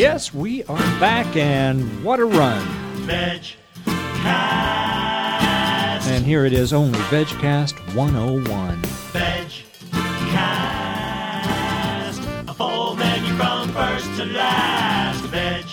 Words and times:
Yes, 0.00 0.32
we 0.32 0.64
are 0.64 0.78
back, 0.98 1.36
and 1.36 2.02
what 2.02 2.20
a 2.20 2.24
run. 2.24 2.66
Veg 3.04 3.42
Cast. 3.84 6.08
And 6.08 6.24
here 6.24 6.46
it 6.46 6.54
is, 6.54 6.72
only 6.72 6.98
VegCast 7.10 7.94
101. 7.94 8.78
Veg 9.12 9.50
Cast. 10.30 12.22
A 12.48 12.54
full 12.54 12.96
menu 12.96 13.34
from 13.34 13.68
first 13.74 14.06
to 14.16 14.24
last. 14.24 15.22
Veg 15.26 15.66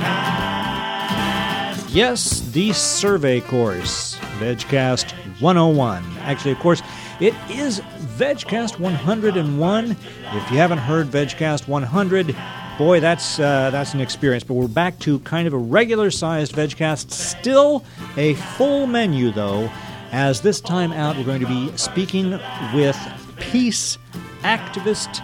Cast. 0.00 1.90
Yes, 1.90 2.40
the 2.52 2.72
survey 2.72 3.42
course, 3.42 4.16
VegCast 4.38 5.12
101. 5.42 6.02
Actually, 6.20 6.52
of 6.52 6.58
course, 6.58 6.80
it 7.20 7.34
is 7.50 7.80
VegCast 8.16 8.78
101. 8.78 9.90
If 9.90 10.50
you 10.50 10.56
haven't 10.56 10.78
heard 10.78 11.08
VegCast 11.08 11.68
100, 11.68 12.34
boy, 12.78 13.00
that's 13.00 13.38
uh, 13.38 13.70
that's 13.70 13.94
an 13.94 14.00
experience. 14.00 14.44
But 14.44 14.54
we're 14.54 14.68
back 14.68 14.98
to 15.00 15.18
kind 15.20 15.46
of 15.46 15.54
a 15.54 15.58
regular-sized 15.58 16.52
VegCast, 16.52 17.10
still 17.10 17.84
a 18.16 18.34
full 18.34 18.86
menu 18.86 19.30
though. 19.30 19.70
As 20.12 20.42
this 20.42 20.60
time 20.60 20.92
out, 20.92 21.16
we're 21.16 21.24
going 21.24 21.40
to 21.40 21.46
be 21.46 21.74
speaking 21.76 22.38
with 22.74 22.98
peace 23.38 23.96
activist 24.42 25.22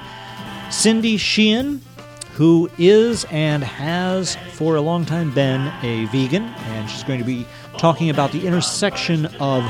Cindy 0.71 1.17
Sheehan, 1.17 1.81
who 2.35 2.71
is 2.79 3.25
and 3.31 3.63
has 3.65 4.37
for 4.53 4.77
a 4.77 4.81
long 4.81 5.05
time 5.05 5.33
been 5.35 5.73
a 5.83 6.07
vegan, 6.07 6.45
and 6.45 6.89
she's 6.89 7.03
going 7.05 7.19
to 7.19 7.25
be 7.25 7.47
talking 7.79 8.11
about 8.11 8.33
the 8.33 8.47
intersection 8.47 9.27
of 9.41 9.65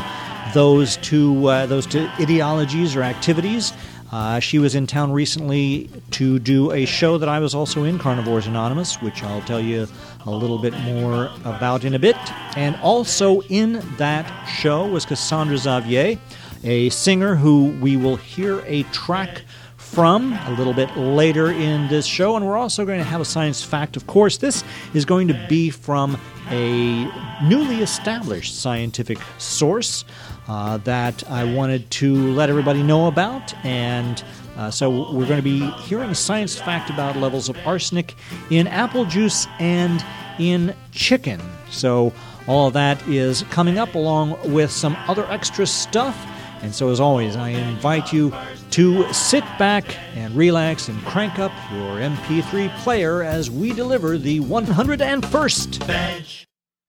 those 0.55 0.97
two 0.98 1.47
uh, 1.47 1.66
those 1.66 1.86
two 1.86 2.08
ideologies 2.20 2.97
or 2.97 3.02
activities. 3.02 3.72
Uh, 4.10 4.40
she 4.40 4.58
was 4.58 4.74
in 4.74 4.86
town 4.86 5.12
recently 5.12 5.90
to 6.10 6.38
do 6.38 6.72
a 6.72 6.86
show 6.86 7.18
that 7.18 7.28
I 7.28 7.38
was 7.40 7.54
also 7.54 7.84
in, 7.84 7.98
Carnivores 7.98 8.46
Anonymous, 8.46 9.02
which 9.02 9.22
I'll 9.22 9.42
tell 9.42 9.60
you 9.60 9.86
a 10.24 10.30
little 10.30 10.58
bit 10.58 10.72
more 10.80 11.30
about 11.44 11.84
in 11.84 11.94
a 11.94 11.98
bit. 11.98 12.16
And 12.56 12.77
also 12.77 13.42
in 13.42 13.83
that 13.98 14.46
show 14.46 14.86
was 14.86 15.05
Cassandra 15.05 15.58
Xavier, 15.58 16.18
a 16.64 16.88
singer 16.88 17.34
who 17.34 17.77
we 17.80 17.96
will 17.96 18.16
hear 18.16 18.62
a 18.66 18.83
track 18.84 19.42
from 19.77 20.33
a 20.33 20.50
little 20.52 20.74
bit 20.74 20.94
later 20.96 21.50
in 21.50 21.88
this 21.88 22.05
show. 22.06 22.36
And 22.36 22.46
we're 22.46 22.56
also 22.56 22.84
going 22.84 22.98
to 22.98 23.05
have 23.05 23.20
a 23.20 23.24
science 23.24 23.62
fact. 23.62 23.96
Of 23.96 24.06
course, 24.06 24.38
this 24.38 24.64
is 24.94 25.05
going 25.05 25.28
to 25.28 25.46
be 25.48 25.70
from 25.70 26.18
a 26.50 27.05
newly 27.44 27.83
established 27.83 28.58
scientific 28.61 29.18
source 29.38 30.05
uh, 30.48 30.78
that 30.78 31.28
I 31.30 31.44
wanted 31.44 31.91
to 31.92 32.32
let 32.32 32.48
everybody 32.50 32.82
know 32.82 33.06
about. 33.06 33.54
And 33.64 34.22
uh, 34.56 34.70
so 34.70 35.12
we're 35.12 35.27
going 35.27 35.38
to 35.38 35.42
be 35.42 35.70
hearing 35.82 36.10
a 36.10 36.14
science 36.14 36.58
fact 36.58 36.90
about 36.90 37.16
levels 37.16 37.48
of 37.48 37.56
arsenic 37.66 38.14
in 38.50 38.66
apple 38.66 39.05
juice 39.05 39.46
and 39.58 40.05
in 40.38 40.74
chicken. 40.90 41.40
So 41.70 42.12
all 42.46 42.70
that 42.70 43.06
is 43.06 43.42
coming 43.50 43.78
up 43.78 43.94
along 43.94 44.52
with 44.52 44.70
some 44.70 44.96
other 45.06 45.30
extra 45.30 45.66
stuff. 45.66 46.16
And 46.60 46.74
so, 46.74 46.90
as 46.90 46.98
always, 46.98 47.36
I 47.36 47.50
invite 47.50 48.12
you 48.12 48.34
to 48.72 49.12
sit 49.12 49.44
back 49.60 49.84
and 50.16 50.34
relax 50.34 50.88
and 50.88 51.00
crank 51.05 51.38
up 51.38 51.52
your 51.72 51.98
MP3 51.98 52.77
player 52.78 53.22
as 53.22 53.48
we 53.48 53.72
deliver 53.72 54.18
the 54.18 54.40
101st 54.40 55.84
Veg 55.84 56.24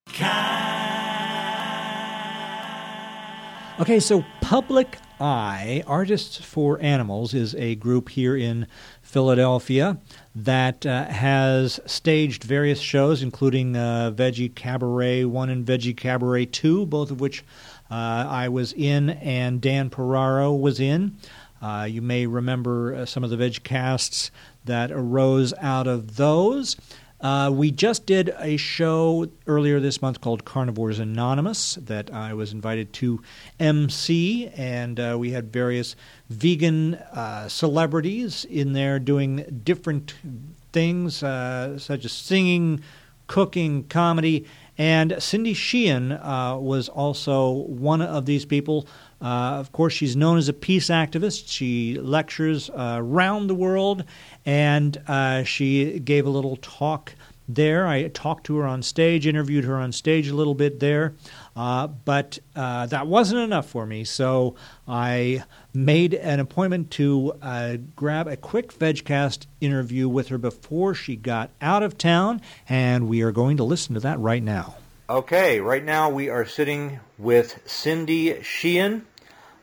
Cast. 0.08 0.89
Okay, 3.80 4.02
so 4.02 4.26
Public 4.42 4.98
Eye, 5.22 5.86
Artists 5.88 6.36
for 6.36 6.82
Animals, 6.82 7.34
is 7.34 7.56
a 7.56 7.76
group 7.76 8.10
here 8.10 8.36
in 8.36 8.68
Philadelphia 9.02 9.98
that 10.36 10.86
uh, 10.86 11.06
has 11.06 11.80
staged 11.86 12.44
various 12.44 12.82
shows, 12.82 13.24
including 13.24 13.78
uh, 13.78 14.12
Veggie 14.14 14.54
Cabaret 14.54 15.24
1 15.24 15.50
and 15.50 15.66
Veggie 15.66 15.96
Cabaret 15.96 16.48
2, 16.48 16.88
both 16.88 17.10
of 17.10 17.22
which 17.22 17.46
uh, 17.90 17.94
I 18.28 18.50
was 18.50 18.74
in 18.74 19.12
and 19.12 19.62
Dan 19.62 19.90
Piraro 19.90 20.60
was 20.60 20.82
in. 20.82 21.16
Uh, 21.62 21.88
you 21.90 22.02
may 22.02 22.26
remember 22.26 22.94
uh, 22.94 23.06
some 23.06 23.24
of 23.24 23.30
the 23.30 23.38
veg 23.38 23.64
casts 23.64 24.30
that 24.66 24.92
arose 24.92 25.54
out 25.62 25.88
of 25.88 26.18
those. 26.18 26.76
Uh, 27.22 27.52
we 27.54 27.70
just 27.70 28.06
did 28.06 28.34
a 28.40 28.56
show 28.56 29.28
earlier 29.46 29.80
this 29.82 30.02
month 30.02 30.22
called 30.22 30.46
Carnivores 30.46 31.00
Anonymous 31.00 31.76
that 31.76 32.14
I 32.14 32.34
was 32.34 32.54
invited 32.54 32.94
to 32.94 33.22
MC, 33.60 34.48
and 34.56 34.98
uh, 35.00 35.18
we 35.20 35.32
had 35.32 35.52
various 35.52 35.98
vegan 36.30 36.96
uh, 36.96 37.50
celebrities 37.50 38.46
in 38.46 38.72
there 38.72 39.00
doing 39.00 39.62
different 39.66 40.14
things, 40.72 41.22
uh, 41.22 41.78
such 41.78 42.06
as 42.06 42.14
singing, 42.14 42.82
cooking, 43.28 43.84
comedy. 43.84 44.46
And 44.78 45.22
Cindy 45.22 45.54
Sheehan 45.54 46.14
uh, 46.14 46.56
was 46.58 46.88
also 46.88 47.52
one 47.52 48.02
of 48.02 48.26
these 48.26 48.46
people. 48.46 48.88
Uh, 49.22 49.58
of 49.60 49.72
course, 49.72 49.94
she's 49.94 50.16
known 50.16 50.38
as 50.38 50.48
a 50.48 50.54
peace 50.54 50.88
activist. 50.88 51.44
She 51.48 52.00
lectures 52.00 52.70
uh, 52.70 52.98
around 53.00 53.48
the 53.48 53.56
world, 53.56 54.06
and 54.46 54.98
uh, 55.08 55.44
she 55.44 56.00
gave 56.00 56.26
a 56.26 56.30
little 56.30 56.56
talk 56.58 57.14
there. 57.50 57.88
I 57.88 58.08
talked 58.08 58.46
to 58.46 58.58
her 58.58 58.66
on 58.66 58.84
stage, 58.84 59.28
interviewed 59.28 59.66
her 59.66 59.76
on 59.76 59.92
stage 59.92 60.30
a 60.30 60.36
little 60.36 60.54
bit 60.54 60.80
there, 60.80 61.16
uh, 61.56 61.88
but 61.88 62.40
uh, 62.56 62.86
that 62.86 63.08
wasn't 63.08 63.42
enough 63.42 63.68
for 63.68 63.86
me. 63.86 64.04
So 64.04 64.56
I 64.88 65.44
made 65.74 66.14
an 66.14 66.40
appointment 66.40 66.92
to 66.92 67.34
uh, 67.42 67.78
grab 67.96 68.28
a 68.28 68.38
quick 68.38 68.72
VegCast 68.72 69.48
interview 69.60 70.08
with 70.08 70.30
her 70.30 70.38
before 70.38 70.94
she 70.94 71.16
got 71.16 71.50
out 71.60 71.84
of 71.84 71.98
town, 71.98 72.42
and 72.70 73.10
we 73.10 73.22
are 73.24 73.32
going 73.32 73.58
to 73.58 73.64
listen 73.64 73.96
to 73.96 74.00
that 74.02 74.20
right 74.20 74.44
now. 74.44 74.76
Okay, 75.10 75.60
right 75.60 75.84
now 75.84 76.12
we 76.12 76.30
are 76.30 76.46
sitting 76.46 77.00
with 77.18 77.60
Cindy 77.66 78.44
Sheehan 78.44 79.08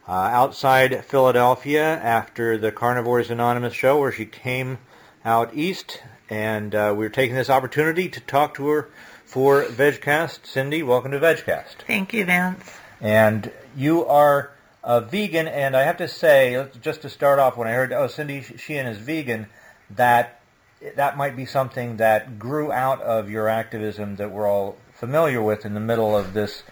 uh, 0.09 0.13
outside 0.13 1.05
Philadelphia 1.05 1.85
after 1.85 2.57
the 2.57 2.71
Carnivores 2.71 3.31
Anonymous 3.31 3.75
show 3.75 3.99
where 3.99 4.13
she 4.13 4.27
came 4.27 4.79
out 5.25 5.55
east, 5.55 6.01
and 6.31 6.75
uh, 6.75 6.95
we're 6.97 7.09
taking 7.09 7.35
this 7.35 7.51
opportunity 7.51 8.09
to 8.09 8.21
talk 8.21 8.55
to 8.55 8.69
her 8.69 8.89
for 9.25 9.65
VegCast. 9.65 10.47
Cindy, 10.47 10.83
welcome 10.83 11.11
to 11.11 11.19
VegCast. 11.19 11.83
Thank 11.87 12.13
you, 12.13 12.25
Vance. 12.25 12.73
And 13.01 13.51
you 13.77 14.07
are 14.07 14.53
a 14.85 15.01
vegan, 15.01 15.49
and 15.49 15.77
I 15.77 15.83
have 15.83 15.97
to 15.97 16.07
say, 16.07 16.69
just 16.81 17.03
to 17.03 17.11
start 17.11 17.41
off, 17.41 17.57
when 17.57 17.67
I 17.67 17.73
heard, 17.73 17.93
oh, 17.93 18.07
Cindy 18.07 18.43
Sheehan 18.43 18.87
is 18.87 18.99
vegan, 18.99 19.49
that 19.91 20.41
that 20.95 21.17
might 21.17 21.35
be 21.35 21.47
something 21.47 21.97
that 21.97 22.39
grew 22.39 22.71
out 22.71 23.01
of 23.01 23.29
your 23.29 23.49
activism 23.49 24.17
that 24.17 24.31
we're 24.31 24.49
all 24.49 24.77
familiar 24.95 25.43
with 25.43 25.67
in 25.67 25.75
the 25.75 25.81
middle 25.81 26.17
of 26.17 26.33
this 26.33 26.63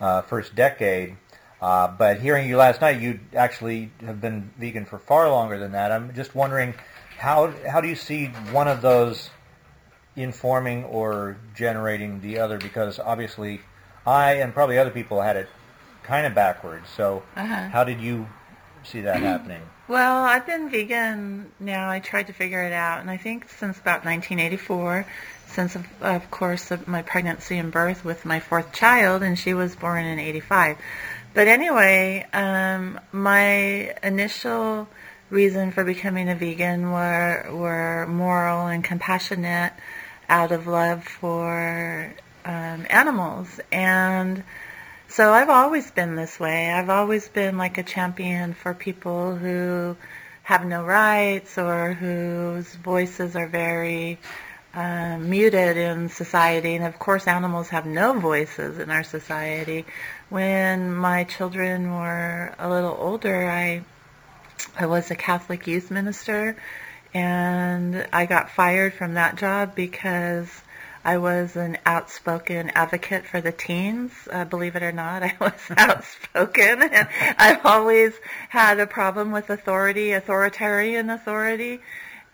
uh, 0.00 0.22
first 0.22 0.54
decade. 0.54 1.16
Uh, 1.64 1.88
but 1.88 2.20
hearing 2.20 2.46
you 2.46 2.58
last 2.58 2.82
night, 2.82 3.00
you 3.00 3.18
actually 3.34 3.90
have 4.04 4.20
been 4.20 4.50
vegan 4.58 4.84
for 4.84 4.98
far 4.98 5.30
longer 5.30 5.58
than 5.58 5.72
that. 5.72 5.90
I'm 5.90 6.12
just 6.12 6.34
wondering, 6.34 6.74
how 7.16 7.54
how 7.66 7.80
do 7.80 7.88
you 7.88 7.94
see 7.96 8.26
one 8.52 8.68
of 8.68 8.82
those 8.82 9.30
informing 10.14 10.84
or 10.84 11.38
generating 11.56 12.20
the 12.20 12.38
other? 12.38 12.58
Because 12.58 12.98
obviously, 12.98 13.62
I 14.06 14.34
and 14.34 14.52
probably 14.52 14.76
other 14.78 14.90
people 14.90 15.22
had 15.22 15.36
it 15.36 15.48
kind 16.02 16.26
of 16.26 16.34
backwards. 16.34 16.86
So, 16.94 17.22
Uh-huh. 17.34 17.68
how 17.70 17.82
did 17.84 17.98
you 17.98 18.28
see 18.82 19.00
that 19.00 19.22
happening? 19.32 19.62
Well, 19.88 20.22
I've 20.22 20.44
been 20.46 20.68
vegan 20.68 21.50
now. 21.60 21.88
I 21.88 22.00
tried 22.00 22.26
to 22.26 22.34
figure 22.34 22.62
it 22.62 22.72
out, 22.74 23.00
and 23.00 23.10
I 23.10 23.16
think 23.16 23.48
since 23.48 23.78
about 23.78 24.04
1984, 24.04 25.06
since 25.46 25.76
of, 25.76 25.86
of 26.02 26.30
course 26.30 26.70
of 26.70 26.86
my 26.88 27.00
pregnancy 27.00 27.56
and 27.56 27.72
birth 27.72 28.04
with 28.04 28.26
my 28.26 28.40
fourth 28.40 28.72
child, 28.72 29.22
and 29.22 29.38
she 29.38 29.54
was 29.54 29.74
born 29.76 30.04
in 30.04 30.18
85. 30.18 30.76
But 31.34 31.48
anyway, 31.48 32.26
um, 32.32 33.00
my 33.12 33.94
initial 34.02 34.88
reason 35.30 35.72
for 35.72 35.84
becoming 35.84 36.28
a 36.28 36.36
vegan 36.36 36.92
were 36.92 37.48
were 37.52 38.06
moral 38.06 38.68
and 38.68 38.84
compassionate, 38.84 39.72
out 40.28 40.52
of 40.52 40.66
love 40.66 41.04
for 41.04 42.14
um, 42.44 42.86
animals 42.88 43.60
and. 43.72 44.42
So 45.06 45.32
I've 45.32 45.50
always 45.50 45.88
been 45.92 46.16
this 46.16 46.40
way. 46.40 46.70
I've 46.70 46.90
always 46.90 47.28
been 47.28 47.56
like 47.56 47.78
a 47.78 47.84
champion 47.84 48.52
for 48.52 48.74
people 48.74 49.36
who 49.36 49.96
have 50.42 50.64
no 50.66 50.84
rights 50.84 51.56
or 51.56 51.92
whose 51.92 52.74
voices 52.74 53.36
are 53.36 53.46
very 53.46 54.18
uh, 54.74 55.18
muted 55.18 55.76
in 55.76 56.08
society. 56.08 56.74
And 56.74 56.84
of 56.84 56.98
course, 56.98 57.26
animals 57.26 57.68
have 57.68 57.86
no 57.86 58.18
voices 58.18 58.78
in 58.78 58.90
our 58.90 59.04
society. 59.04 59.86
When 60.34 60.92
my 60.92 61.22
children 61.22 61.92
were 61.92 62.56
a 62.58 62.68
little 62.68 62.96
older, 62.98 63.48
I 63.48 63.84
I 64.76 64.86
was 64.86 65.12
a 65.12 65.14
Catholic 65.14 65.68
youth 65.68 65.92
minister, 65.92 66.56
and 67.14 68.04
I 68.12 68.26
got 68.26 68.50
fired 68.50 68.94
from 68.94 69.14
that 69.14 69.36
job 69.36 69.76
because 69.76 70.48
I 71.04 71.18
was 71.18 71.54
an 71.54 71.78
outspoken 71.86 72.70
advocate 72.70 73.26
for 73.26 73.40
the 73.40 73.52
teens. 73.52 74.10
Uh, 74.28 74.44
believe 74.44 74.74
it 74.74 74.82
or 74.82 74.90
not, 74.90 75.22
I 75.22 75.36
was 75.40 75.70
outspoken, 75.76 76.82
and 76.82 77.08
I've 77.38 77.64
always 77.64 78.14
had 78.48 78.80
a 78.80 78.88
problem 78.88 79.30
with 79.30 79.50
authority, 79.50 80.10
authoritarian 80.10 81.10
authority. 81.10 81.80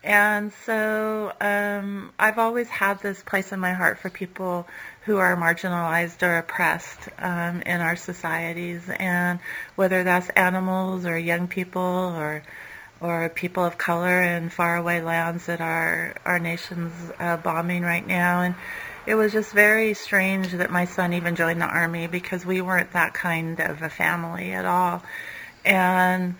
And 0.02 0.52
so 0.64 1.32
um, 1.40 2.12
I've 2.18 2.38
always 2.38 2.68
had 2.68 3.00
this 3.02 3.22
place 3.22 3.52
in 3.52 3.60
my 3.60 3.74
heart 3.74 3.98
for 3.98 4.08
people 4.08 4.66
who 5.04 5.18
are 5.18 5.36
marginalized 5.36 6.22
or 6.22 6.38
oppressed 6.38 7.08
um, 7.18 7.60
in 7.62 7.80
our 7.80 7.96
societies, 7.96 8.88
and 8.88 9.40
whether 9.76 10.02
that's 10.02 10.28
animals 10.30 11.04
or 11.04 11.18
young 11.18 11.48
people 11.48 11.82
or 11.82 12.42
or 13.00 13.30
people 13.30 13.64
of 13.64 13.78
color 13.78 14.20
in 14.20 14.50
faraway 14.50 15.00
lands 15.00 15.46
that 15.46 15.60
our 15.60 16.14
our 16.24 16.38
nation's 16.38 16.92
uh, 17.18 17.36
bombing 17.36 17.82
right 17.82 18.06
now. 18.06 18.40
And 18.40 18.54
it 19.06 19.14
was 19.14 19.32
just 19.32 19.52
very 19.52 19.94
strange 19.94 20.52
that 20.52 20.70
my 20.70 20.86
son 20.86 21.12
even 21.12 21.36
joined 21.36 21.60
the 21.60 21.66
army 21.66 22.06
because 22.06 22.46
we 22.46 22.60
weren't 22.62 22.92
that 22.92 23.12
kind 23.12 23.60
of 23.60 23.82
a 23.82 23.90
family 23.90 24.52
at 24.52 24.64
all. 24.64 25.02
And 25.64 26.36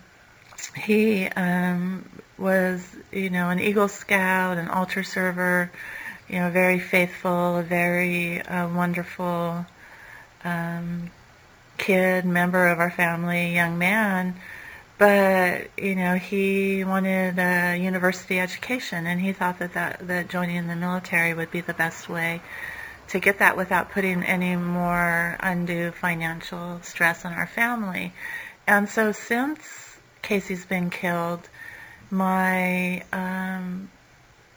he 0.75 1.25
um, 1.27 2.07
was, 2.37 2.85
you 3.11 3.29
know, 3.29 3.49
an 3.49 3.59
Eagle 3.59 3.87
Scout, 3.87 4.57
an 4.57 4.67
altar 4.67 5.03
server, 5.03 5.71
you 6.27 6.39
know, 6.39 6.49
very 6.49 6.79
faithful, 6.79 7.57
a 7.57 7.63
very 7.63 8.41
uh, 8.41 8.67
wonderful 8.69 9.65
um, 10.43 11.11
kid, 11.77 12.25
member 12.25 12.67
of 12.67 12.79
our 12.79 12.91
family, 12.91 13.53
young 13.53 13.77
man. 13.77 14.35
But 14.97 15.71
you 15.79 15.95
know 15.95 16.13
he 16.13 16.83
wanted 16.83 17.39
a 17.39 17.75
university 17.75 18.39
education 18.39 19.07
and 19.07 19.19
he 19.19 19.33
thought 19.33 19.57
that, 19.57 19.73
that 19.73 20.07
that 20.07 20.27
joining 20.27 20.67
the 20.67 20.75
military 20.75 21.33
would 21.33 21.49
be 21.49 21.61
the 21.61 21.73
best 21.73 22.07
way 22.07 22.39
to 23.07 23.19
get 23.19 23.39
that 23.39 23.57
without 23.57 23.89
putting 23.89 24.21
any 24.21 24.55
more 24.55 25.37
undue 25.39 25.89
financial 25.91 26.79
stress 26.83 27.25
on 27.25 27.33
our 27.33 27.47
family. 27.47 28.13
And 28.67 28.87
so 28.87 29.11
since 29.11 29.90
casey's 30.21 30.65
been 30.65 30.89
killed 30.89 31.47
my 32.09 33.03
um, 33.13 33.89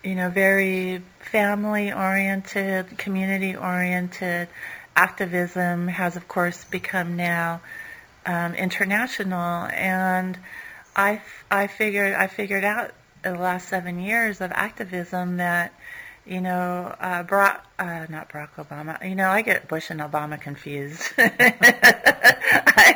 you 0.03 0.15
know 0.15 0.29
very 0.29 1.03
family 1.21 1.93
oriented 1.93 2.99
community 2.99 3.57
oriented 3.57 4.49
activism 4.97 5.89
has 5.89 6.17
of 6.17 6.29
course 6.29 6.65
become 6.65 7.17
now 7.17 7.61
um, 8.27 8.55
international, 8.55 9.67
and 9.67 10.39
I 10.97 11.21
I 11.51 11.67
figured 11.67 12.15
I 12.15 12.27
figured 12.27 12.65
out 12.65 12.93
in 13.25 13.35
the 13.35 13.39
last 13.39 13.69
seven 13.69 13.99
years 13.99 14.41
of 14.41 14.53
activism 14.53 15.39
that 15.39 15.73
you 16.27 16.41
know, 16.41 16.95
uh, 17.01 17.23
Barack, 17.25 17.61
uh, 17.79 18.07
not 18.09 18.31
Barack 18.31 18.55
Obama. 18.57 19.07
You 19.07 19.15
know, 19.15 19.29
I 19.29 19.43
get 19.43 19.69
Bush 19.69 19.91
and 19.91 20.01
Obama 20.01 20.41
confused. 20.41 21.03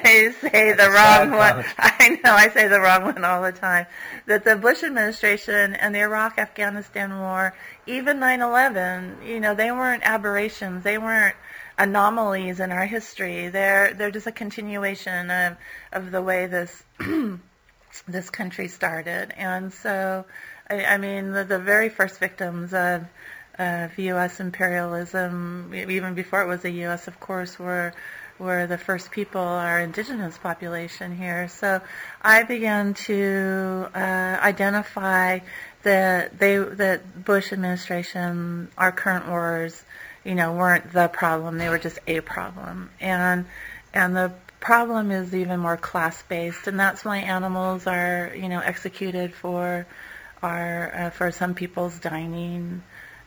I 0.08 0.30
say 0.32 0.72
the 0.72 0.90
wrong 0.90 1.30
one. 1.32 1.64
I 1.78 2.20
know 2.24 2.32
I 2.32 2.48
say 2.48 2.66
the 2.68 2.80
wrong 2.80 3.04
one 3.04 3.24
all 3.24 3.42
the 3.42 3.52
time. 3.52 3.86
That 4.26 4.44
the 4.44 4.56
Bush 4.56 4.82
administration 4.82 5.74
and 5.74 5.94
the 5.94 6.00
Iraq-Afghanistan 6.00 7.18
war, 7.18 7.54
even 7.86 8.18
9/11, 8.18 9.26
you 9.26 9.40
know, 9.40 9.54
they 9.54 9.70
weren't 9.70 10.02
aberrations. 10.04 10.82
They 10.82 10.98
weren't 10.98 11.36
anomalies 11.76 12.58
in 12.58 12.72
our 12.72 12.86
history. 12.86 13.48
They're 13.48 13.92
they're 13.94 14.10
just 14.10 14.26
a 14.26 14.32
continuation 14.32 15.30
of 15.30 15.56
of 15.92 16.10
the 16.10 16.22
way 16.22 16.46
this 16.46 16.82
this 18.08 18.30
country 18.30 18.68
started. 18.68 19.34
And 19.36 19.72
so, 19.72 20.24
I, 20.70 20.84
I 20.84 20.96
mean, 20.96 21.32
the, 21.32 21.44
the 21.44 21.58
very 21.58 21.90
first 21.90 22.18
victims 22.18 22.72
of 22.72 23.06
of 23.58 23.98
U.S. 23.98 24.40
imperialism, 24.40 25.74
even 25.74 26.14
before 26.14 26.42
it 26.42 26.46
was 26.46 26.62
the 26.62 26.70
U.S., 26.86 27.08
of 27.08 27.18
course, 27.18 27.58
were 27.58 27.92
were 28.38 28.66
the 28.66 28.78
first 28.78 29.10
people, 29.10 29.40
our 29.40 29.80
indigenous 29.80 30.38
population 30.38 31.16
here. 31.16 31.48
So 31.48 31.80
I 32.22 32.42
began 32.44 32.94
to 32.94 33.88
uh, 33.94 33.98
identify 33.98 35.40
that 35.82 36.38
they 36.38 36.58
that 36.58 37.24
Bush 37.24 37.52
administration, 37.52 38.68
our 38.76 38.92
current 38.92 39.28
wars, 39.28 39.82
you 40.24 40.34
know, 40.34 40.52
weren't 40.52 40.92
the 40.92 41.08
problem. 41.08 41.58
They 41.58 41.68
were 41.68 41.78
just 41.78 41.98
a 42.06 42.20
problem. 42.20 42.90
And 43.00 43.46
and 43.94 44.16
the 44.16 44.32
problem 44.60 45.10
is 45.10 45.34
even 45.34 45.60
more 45.60 45.76
class 45.76 46.22
based, 46.22 46.66
and 46.66 46.78
that's 46.78 47.04
why 47.04 47.18
animals 47.18 47.86
are, 47.86 48.32
you 48.36 48.48
know, 48.48 48.60
executed 48.60 49.34
for 49.34 49.86
our 50.42 50.94
uh, 50.94 51.10
for 51.10 51.30
some 51.32 51.54
people's 51.54 51.98
dining 51.98 52.82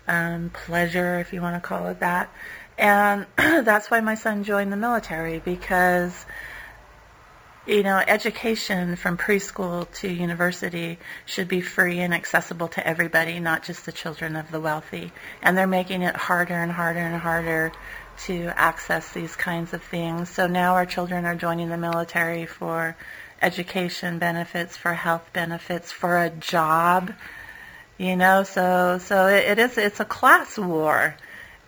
um, 0.08 0.50
pleasure, 0.50 1.20
if 1.20 1.34
you 1.34 1.42
want 1.42 1.62
to 1.62 1.68
call 1.68 1.88
it 1.88 2.00
that. 2.00 2.30
And 2.78 3.26
that's 3.38 3.92
why 3.92 4.02
my 4.02 4.16
son 4.16 4.44
joined 4.44 4.72
the 4.72 4.78
military 4.78 5.40
because 5.40 6.26
you 7.68 7.84
know, 7.84 7.98
education 8.08 8.96
from 8.96 9.18
preschool 9.18 9.92
to 9.94 10.10
university 10.10 10.98
should 11.26 11.48
be 11.48 11.62
free 11.62 12.00
and 12.00 12.14
accessible 12.14 12.68
to 12.70 12.86
everybody, 12.86 13.40
not 13.40 13.64
just 13.64 13.86
the 13.86 13.92
children 13.92 14.36
of 14.36 14.50
the 14.50 14.60
wealthy. 14.60 15.12
And 15.44 15.56
they're 15.56 15.68
making 15.68 16.02
it 16.02 16.16
harder 16.16 16.56
and 16.56 16.72
harder 16.72 17.00
and 17.00 17.22
harder 17.22 17.72
to 18.26 18.52
access 18.56 19.12
these 19.12 19.36
kinds 19.36 19.74
of 19.74 19.84
things. 19.84 20.30
So 20.30 20.48
now 20.48 20.74
our 20.74 20.88
children 20.88 21.26
are 21.26 21.36
joining 21.36 21.70
the 21.70 21.78
military 21.78 22.48
for 22.48 22.96
education 23.42 24.18
benefits, 24.18 24.76
for 24.76 24.94
health 24.94 25.30
benefits, 25.32 25.92
for 25.92 26.18
a 26.18 26.30
job. 26.30 27.14
You 27.98 28.16
know, 28.16 28.42
so 28.42 28.98
so 29.00 29.28
it, 29.28 29.46
it 29.46 29.60
is 29.60 29.78
it's 29.78 30.00
a 30.00 30.06
class 30.06 30.58
war. 30.58 31.16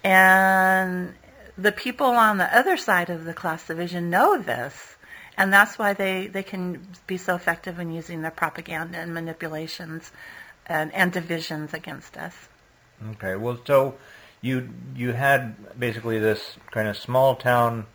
And 0.04 1.14
the 1.58 1.72
people 1.72 2.08
on 2.08 2.38
the 2.38 2.58
other 2.58 2.78
side 2.78 3.10
of 3.10 3.26
the 3.26 3.34
class 3.34 3.68
division 3.68 4.10
know 4.10 4.38
this 4.38 4.94
and 5.38 5.52
that's 5.52 5.80
why 5.80 5.94
they, 5.94 6.28
they 6.28 6.44
can 6.44 6.86
be 7.08 7.18
so 7.18 7.36
effective 7.36 7.80
in 7.80 7.92
using 7.92 8.22
their 8.22 8.32
propaganda 8.32 9.00
and 9.00 9.14
manipulations 9.14 10.12
and, 10.68 10.94
and 10.94 11.12
divisions 11.12 11.74
against 11.74 12.18
us. 12.18 12.36
Okay, 13.12 13.36
well, 13.36 13.60
so 13.66 13.96
you 14.42 14.70
you 14.96 15.12
had 15.12 15.80
basically 15.80 16.20
this 16.20 16.58
kind 16.72 16.88
of 16.88 16.96
small 16.96 17.36
town 17.36 17.86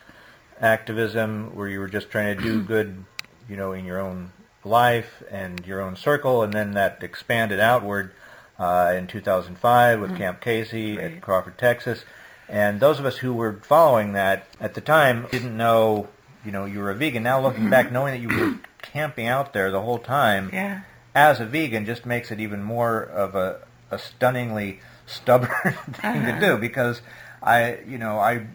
activism 0.61 1.54
where 1.54 1.69
you 1.69 1.78
were 1.78 1.88
just 1.88 2.11
trying 2.11 2.37
to 2.37 2.43
do 2.43 2.62
good, 2.64 3.04
you 3.49 3.56
know, 3.56 3.72
in 3.72 3.84
your 3.84 4.00
own 4.00 4.32
life 4.64 5.22
and 5.31 5.64
your 5.64 5.81
own 5.81 5.96
circle, 5.96 6.43
and 6.43 6.52
then 6.52 6.72
that 6.72 7.02
expanded 7.02 7.61
outward 7.61 8.11
uh, 8.58 8.94
in 8.96 9.06
2005 9.06 10.00
with 10.00 10.10
mm-hmm. 10.10 10.19
Camp 10.19 10.40
Casey 10.40 10.96
right. 10.96 11.12
at 11.12 11.20
Crawford, 11.20 11.58
Texas. 11.58 12.05
And 12.49 12.81
those 12.81 12.99
of 12.99 13.06
us 13.06 13.19
who 13.19 13.34
were 13.34 13.60
following 13.62 14.14
that 14.14 14.46
at 14.60 14.75
the 14.75 14.81
time 14.81 15.26
didn't 15.31 15.56
know 15.56 16.08
you 16.44 16.52
know 16.52 16.64
you 16.64 16.78
were 16.78 16.90
a 16.90 16.94
vegan. 16.94 17.22
Now 17.22 17.40
looking 17.40 17.69
back, 17.70 17.93
knowing 17.93 18.14
that 18.14 18.20
you 18.20 18.37
were 18.37 18.55
camping 18.81 19.26
out 19.26 19.52
there 19.52 19.70
the 19.70 19.82
whole 19.82 19.99
time 19.99 20.50
yeah. 20.52 20.81
as 21.14 21.40
a 21.40 21.44
vegan 21.44 21.84
just 21.84 22.06
makes 22.06 22.31
it 22.31 22.40
even 22.40 22.62
more 22.62 23.02
of 23.02 23.35
a, 23.35 23.61
a 23.90 23.99
stunningly 23.99 24.80
stubborn 25.06 25.50
thing 25.92 26.23
uh-huh. 26.23 26.40
to 26.40 26.47
do 26.47 26.56
because 26.56 27.02
I 27.42 27.80
you 27.87 27.99
know 27.99 28.18
I 28.18 28.47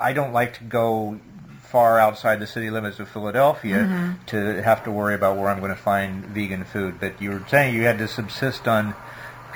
I 0.00 0.12
don't 0.12 0.32
like 0.32 0.58
to 0.58 0.64
go 0.64 1.18
far 1.74 1.98
outside 1.98 2.38
the 2.38 2.46
city 2.46 2.70
limits 2.70 3.00
of 3.00 3.08
Philadelphia 3.08 3.78
mm-hmm. 3.78 4.24
to 4.26 4.62
have 4.62 4.84
to 4.84 4.92
worry 4.92 5.12
about 5.12 5.36
where 5.36 5.48
I'm 5.48 5.58
going 5.58 5.74
to 5.74 5.82
find 5.82 6.24
vegan 6.26 6.62
food. 6.62 7.00
But 7.00 7.20
you 7.20 7.30
were 7.30 7.42
saying 7.48 7.74
you 7.74 7.82
had 7.82 7.98
to 7.98 8.06
subsist 8.06 8.68
on 8.68 8.94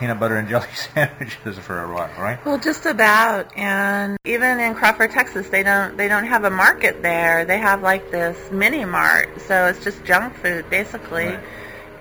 peanut 0.00 0.18
butter 0.18 0.34
and 0.36 0.48
jelly 0.48 0.66
sandwiches 0.74 1.60
for 1.60 1.80
a 1.80 1.94
while, 1.94 2.10
right? 2.18 2.44
Well, 2.44 2.58
just 2.58 2.86
about. 2.86 3.56
And 3.56 4.18
even 4.24 4.58
in 4.58 4.74
Crawford, 4.74 5.12
Texas, 5.12 5.48
they 5.50 5.62
don't 5.62 5.96
they 5.96 6.08
don't 6.08 6.26
have 6.26 6.42
a 6.42 6.50
market 6.50 7.02
there. 7.02 7.44
They 7.44 7.58
have 7.58 7.82
like 7.82 8.10
this 8.10 8.50
mini 8.50 8.84
mart, 8.84 9.40
so 9.40 9.66
it's 9.66 9.84
just 9.84 10.04
junk 10.04 10.34
food 10.34 10.68
basically. 10.68 11.26
Right. 11.26 11.44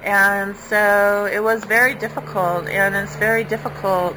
And 0.01 0.57
so 0.57 1.29
it 1.31 1.43
was 1.43 1.63
very 1.63 1.93
difficult, 1.93 2.67
and 2.67 2.95
it's 2.95 3.15
very 3.17 3.43
difficult, 3.43 4.15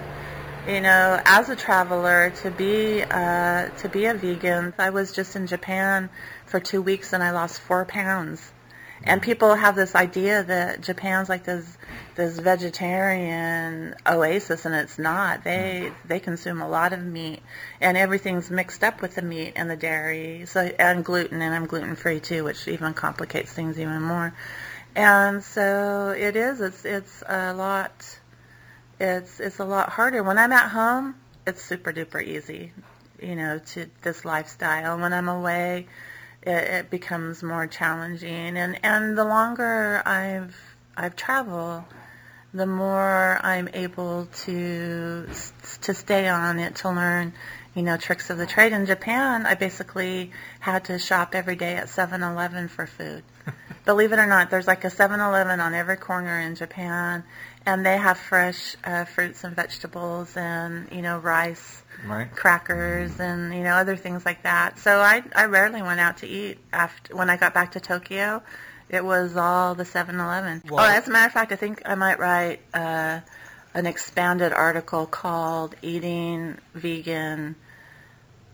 you 0.70 0.80
know, 0.80 1.20
as 1.24 1.48
a 1.48 1.56
traveler 1.56 2.30
to 2.42 2.50
be 2.50 3.02
uh, 3.02 3.68
to 3.68 3.88
be 3.88 4.06
a 4.06 4.14
vegan. 4.14 4.72
I 4.78 4.90
was 4.90 5.12
just 5.12 5.36
in 5.36 5.46
Japan 5.46 6.10
for 6.46 6.60
two 6.60 6.82
weeks, 6.82 7.12
and 7.12 7.22
I 7.22 7.32
lost 7.32 7.60
four 7.60 7.84
pounds 7.84 8.52
and 9.02 9.22
people 9.22 9.54
have 9.54 9.76
this 9.76 9.94
idea 9.94 10.42
that 10.42 10.82
Japan's 10.82 11.28
like 11.28 11.44
this 11.44 11.78
this 12.16 12.38
vegetarian 12.38 13.94
oasis, 14.06 14.66
and 14.66 14.74
it's 14.74 14.98
not. 14.98 15.42
They 15.42 15.92
they 16.04 16.20
consume 16.20 16.60
a 16.60 16.68
lot 16.68 16.92
of 16.92 17.02
meat, 17.02 17.40
and 17.80 17.96
everything's 17.96 18.50
mixed 18.50 18.84
up 18.84 19.00
with 19.00 19.14
the 19.14 19.22
meat 19.22 19.54
and 19.56 19.70
the 19.70 19.76
dairy, 19.76 20.44
so 20.46 20.60
and 20.78 21.04
gluten, 21.04 21.40
and 21.40 21.54
I'm 21.54 21.66
gluten 21.66 21.96
free 21.96 22.20
too, 22.20 22.44
which 22.44 22.68
even 22.68 22.92
complicates 22.92 23.52
things 23.52 23.78
even 23.78 24.02
more. 24.02 24.34
And 24.94 25.42
so 25.42 26.14
it 26.16 26.36
is. 26.36 26.60
It's 26.60 26.84
it's 26.84 27.22
a 27.26 27.54
lot. 27.54 28.18
It's 29.00 29.40
it's 29.40 29.58
a 29.58 29.64
lot 29.64 29.88
harder. 29.88 30.22
When 30.22 30.38
I'm 30.38 30.52
at 30.52 30.70
home, 30.70 31.14
it's 31.46 31.62
super 31.62 31.92
duper 31.92 32.22
easy, 32.22 32.72
you 33.20 33.34
know, 33.34 33.58
to 33.72 33.86
this 34.02 34.24
lifestyle. 34.24 34.98
When 34.98 35.12
I'm 35.12 35.28
away 35.28 35.86
it, 36.42 36.50
it 36.50 36.90
becomes 36.90 37.42
more 37.42 37.66
challenging. 37.66 38.56
And 38.56 38.78
and 38.84 39.16
the 39.16 39.24
longer 39.24 40.02
I've 40.04 40.56
I've 40.96 41.16
traveled, 41.16 41.84
the 42.52 42.66
more 42.66 43.40
I'm 43.42 43.68
able 43.72 44.26
to 44.44 45.26
to 45.82 45.94
stay 45.94 46.28
on 46.28 46.58
it, 46.58 46.76
to 46.76 46.90
learn 46.90 47.32
you 47.74 47.82
know, 47.82 47.96
tricks 47.96 48.30
of 48.30 48.38
the 48.38 48.46
trade. 48.46 48.72
In 48.72 48.86
Japan, 48.86 49.46
I 49.46 49.54
basically 49.54 50.32
had 50.58 50.86
to 50.86 50.98
shop 50.98 51.34
every 51.34 51.56
day 51.56 51.76
at 51.76 51.86
7-Eleven 51.86 52.68
for 52.68 52.86
food. 52.86 53.22
Believe 53.84 54.12
it 54.12 54.18
or 54.18 54.26
not, 54.26 54.50
there's 54.50 54.66
like 54.66 54.84
a 54.84 54.88
7-Eleven 54.88 55.60
on 55.60 55.74
every 55.74 55.96
corner 55.96 56.40
in 56.40 56.56
Japan, 56.56 57.22
and 57.66 57.84
they 57.84 57.96
have 57.96 58.18
fresh 58.18 58.76
uh, 58.84 59.04
fruits 59.04 59.44
and 59.44 59.54
vegetables 59.54 60.36
and, 60.36 60.88
you 60.92 61.02
know, 61.02 61.18
rice, 61.18 61.82
Right. 62.06 62.30
crackers, 62.32 63.20
and, 63.20 63.52
you 63.54 63.62
know, 63.62 63.74
other 63.74 63.94
things 63.96 64.24
like 64.24 64.44
that. 64.44 64.78
So 64.78 64.98
I, 65.00 65.22
I 65.36 65.44
rarely 65.46 65.82
went 65.82 66.00
out 66.00 66.18
to 66.18 66.26
eat 66.26 66.58
after 66.72 67.14
when 67.14 67.28
I 67.28 67.36
got 67.36 67.52
back 67.52 67.72
to 67.72 67.80
Tokyo. 67.80 68.42
It 68.88 69.04
was 69.04 69.36
all 69.36 69.74
the 69.74 69.84
7-Eleven. 69.84 70.62
Well- 70.70 70.84
oh, 70.84 70.88
as 70.88 71.06
a 71.06 71.10
matter 71.10 71.26
of 71.26 71.32
fact, 71.32 71.52
I 71.52 71.56
think 71.56 71.82
I 71.84 71.94
might 71.96 72.18
write 72.18 72.60
uh, 72.72 73.20
an 73.74 73.86
expanded 73.86 74.52
article 74.52 75.06
called 75.06 75.76
"Eating 75.82 76.56
Vegan 76.74 77.54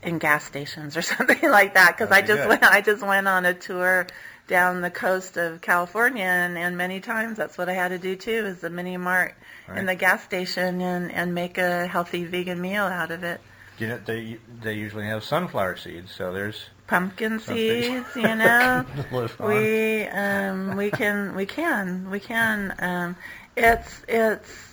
in 0.03 0.19
Gas 0.19 0.45
Stations" 0.45 0.97
or 0.97 1.03
something 1.15 1.49
like 1.49 1.75
that. 1.75 1.97
Because 1.97 2.11
I 2.13 2.21
just 2.21 2.43
good. 2.43 2.49
went, 2.49 2.65
I 2.65 2.81
just 2.83 3.03
went 3.03 3.27
on 3.29 3.47
a 3.47 3.55
tour 3.55 4.07
down 4.47 4.81
the 4.81 4.91
coast 4.91 5.37
of 5.37 5.61
California, 5.61 6.25
and, 6.25 6.57
and 6.57 6.77
many 6.77 7.01
times 7.01 7.37
that's 7.37 7.59
what 7.59 7.69
I 7.69 7.73
had 7.75 7.89
to 7.89 7.99
do 7.99 8.17
too, 8.17 8.47
is 8.47 8.61
the 8.61 8.71
mini 8.71 8.97
mart 8.97 9.35
Right. 9.69 9.79
in 9.79 9.87
the 9.87 9.97
gas 9.97 10.23
station 10.23 10.81
and 10.81 11.11
and 11.11 11.35
make 11.35 11.59
a 11.59 11.89
healthy 11.89 12.25
vegan 12.25 12.61
meal 12.61 12.85
out 12.85 13.11
of 13.11 13.25
it. 13.25 13.41
You 13.79 13.89
know, 13.89 13.99
they 14.05 14.39
they 14.63 14.75
usually 14.75 15.07
have 15.07 15.25
sunflower 15.25 15.77
seeds, 15.79 16.13
so 16.13 16.33
there's 16.33 16.67
Pumpkin 16.87 17.41
seeds, 17.41 18.07
you 18.17 18.23
know. 18.37 18.85
we 19.41 20.05
um 20.07 20.77
we 20.77 20.91
can 20.93 21.35
we 21.35 21.47
can 21.47 22.11
we 22.11 22.21
can 22.21 22.75
um 22.79 23.17
it's 23.57 24.03
it's 24.07 24.66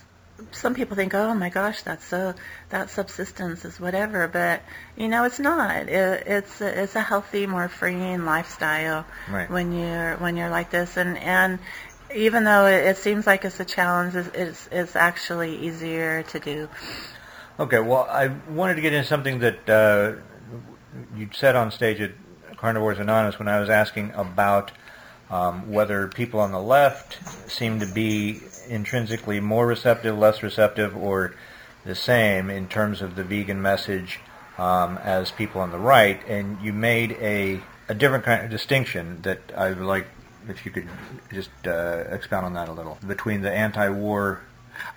some 0.50 0.74
people 0.74 0.96
think 0.96 1.14
oh 1.14 1.34
my 1.34 1.48
gosh 1.48 1.82
that's 1.82 2.04
so 2.04 2.34
that 2.70 2.90
subsistence 2.90 3.64
is 3.64 3.78
whatever 3.78 4.26
but 4.28 4.62
you 4.96 5.08
know 5.08 5.24
it's 5.24 5.38
not. 5.38 5.88
It, 5.88 6.26
it's 6.26 6.60
a, 6.60 6.82
it's 6.82 6.96
a 6.96 7.00
healthy 7.00 7.46
more 7.46 7.68
freeing 7.68 8.24
lifestyle 8.24 9.06
Right. 9.30 9.48
when 9.50 9.72
you're 9.72 10.16
when 10.16 10.36
you're 10.36 10.50
like 10.50 10.70
this. 10.70 10.96
And 10.96 11.16
and 11.18 11.58
even 12.14 12.44
though 12.44 12.66
it, 12.66 12.86
it 12.86 12.96
seems 12.96 13.26
like 13.26 13.44
it's 13.44 13.58
a 13.60 13.64
challenge 13.64 14.14
it's, 14.14 14.28
it's 14.34 14.68
it's 14.72 14.96
actually 14.96 15.56
easier 15.56 16.22
to 16.24 16.38
do. 16.40 16.68
Okay, 17.58 17.78
well, 17.78 18.06
I 18.10 18.28
wanted 18.50 18.74
to 18.74 18.80
get 18.80 18.92
into 18.92 19.06
something 19.06 19.38
that 19.38 19.68
uh, 19.70 20.14
you 21.16 21.28
said 21.32 21.54
on 21.54 21.70
stage 21.70 22.00
at 22.00 22.10
Carnivores 22.56 22.98
Anonymous 22.98 23.38
when 23.38 23.46
I 23.46 23.60
was 23.60 23.70
asking 23.70 24.10
about 24.16 24.72
um, 25.34 25.70
whether 25.72 26.06
people 26.06 26.38
on 26.38 26.52
the 26.52 26.60
left 26.60 27.18
seem 27.50 27.80
to 27.80 27.86
be 27.86 28.40
intrinsically 28.68 29.40
more 29.40 29.66
receptive, 29.66 30.16
less 30.16 30.42
receptive, 30.44 30.96
or 30.96 31.34
the 31.84 31.96
same 31.96 32.50
in 32.50 32.68
terms 32.68 33.02
of 33.02 33.16
the 33.16 33.24
vegan 33.24 33.60
message 33.60 34.20
um, 34.58 34.96
as 34.98 35.32
people 35.32 35.60
on 35.60 35.72
the 35.72 35.78
right, 35.78 36.20
and 36.28 36.60
you 36.62 36.72
made 36.72 37.12
a, 37.20 37.60
a 37.88 37.94
different 37.94 38.24
kind 38.24 38.44
of 38.44 38.50
distinction 38.50 39.20
that 39.22 39.40
I 39.56 39.70
would 39.70 39.78
like 39.80 40.06
if 40.48 40.64
you 40.64 40.70
could 40.70 40.88
just 41.32 41.50
uh, 41.66 42.04
expound 42.10 42.46
on 42.46 42.52
that 42.54 42.68
a 42.68 42.72
little 42.72 42.96
between 43.04 43.40
the 43.40 43.50
anti-war 43.50 44.40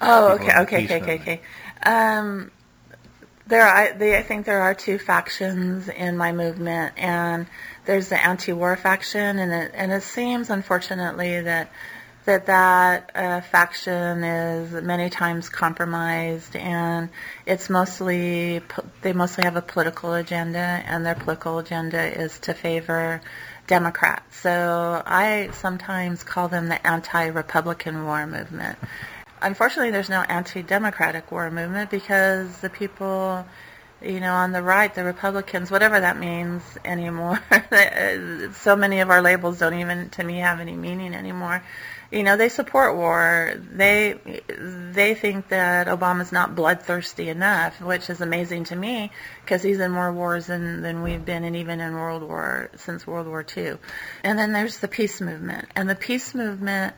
Oh, 0.02 0.32
people 0.32 0.46
okay, 0.46 0.60
okay, 0.62 0.84
okay, 0.86 1.02
okay, 1.02 1.16
okay. 1.20 1.42
Um, 1.86 2.52
there, 3.48 3.66
I, 3.66 3.92
they, 3.92 4.18
I 4.18 4.24
think 4.24 4.46
there 4.46 4.62
are 4.62 4.74
two 4.74 4.98
factions 4.98 5.88
in 5.88 6.18
my 6.18 6.32
movement, 6.32 6.94
and 6.98 7.48
there's 7.86 8.10
the 8.10 8.24
anti-war 8.24 8.76
faction, 8.76 9.40
and 9.40 9.52
it, 9.52 9.72
and 9.74 9.92
it 9.92 10.04
seems, 10.04 10.50
unfortunately, 10.50 11.42
that 11.42 11.72
that 12.26 12.48
that 12.48 13.12
uh, 13.16 13.40
faction 13.40 14.22
is 14.22 14.84
many 14.84 15.10
times 15.10 15.48
compromised, 15.48 16.58
and 16.58 17.10
it's 17.46 17.70
mostly 17.70 18.62
they 19.02 19.14
mostly 19.14 19.46
have 19.46 19.56
a 19.56 19.62
political 19.62 20.14
agenda, 20.14 20.60
and 20.60 21.06
their 21.06 21.16
political 21.16 21.60
agenda 21.60 22.04
is 22.22 22.38
to 22.40 22.54
favor 22.54 23.22
Democrats. 23.66 24.42
So 24.42 25.02
I 25.06 25.52
sometimes 25.54 26.24
call 26.24 26.50
them 26.50 26.68
the 26.68 26.86
anti-Republican 26.86 28.04
war 28.04 28.28
movement 28.28 28.78
unfortunately 29.42 29.92
there's 29.92 30.10
no 30.10 30.22
anti-democratic 30.22 31.32
war 31.32 31.50
movement 31.52 31.90
because 31.90 32.58
the 32.60 32.70
people 32.70 33.46
you 34.02 34.20
know 34.20 34.34
on 34.34 34.52
the 34.52 34.62
right 34.62 34.94
the 34.94 35.04
republicans 35.04 35.72
whatever 35.72 36.00
that 36.00 36.20
means 36.20 36.62
anymore 36.86 37.40
uh, 37.52 38.52
so 38.54 38.76
many 38.76 39.00
of 39.00 39.10
our 39.10 39.22
labels 39.22 39.58
don't 39.60 39.74
even 39.74 40.10
to 40.10 40.24
me 40.24 40.38
have 40.38 40.60
any 40.60 40.74
meaning 40.74 41.14
anymore. 41.14 41.64
You 42.10 42.24
know 42.24 42.38
they 42.38 42.48
support 42.48 42.96
war. 42.96 43.54
They 43.58 44.14
they 44.60 45.14
think 45.14 45.50
that 45.50 45.88
obama's 45.88 46.32
not 46.32 46.56
bloodthirsty 46.56 47.28
enough 47.28 47.82
which 47.82 48.10
is 48.10 48.22
amazing 48.22 48.66
to 48.66 48.76
me 48.78 49.12
because 49.44 49.62
he's 49.62 49.80
in 49.80 49.92
more 49.92 50.14
wars 50.14 50.48
than 50.48 50.82
than 50.82 51.04
we've 51.04 51.26
been 51.26 51.44
and 51.44 51.56
even 51.58 51.82
in 51.82 51.94
world 51.94 52.24
war 52.24 52.70
since 52.76 53.06
world 53.06 53.28
war 53.28 53.46
ii 53.58 53.74
and 54.24 54.40
then 54.40 54.54
there's 54.54 54.78
the 54.78 54.88
peace 54.88 55.20
movement. 55.20 55.68
And 55.76 55.90
the 55.90 55.96
peace 55.96 56.34
movement 56.34 56.94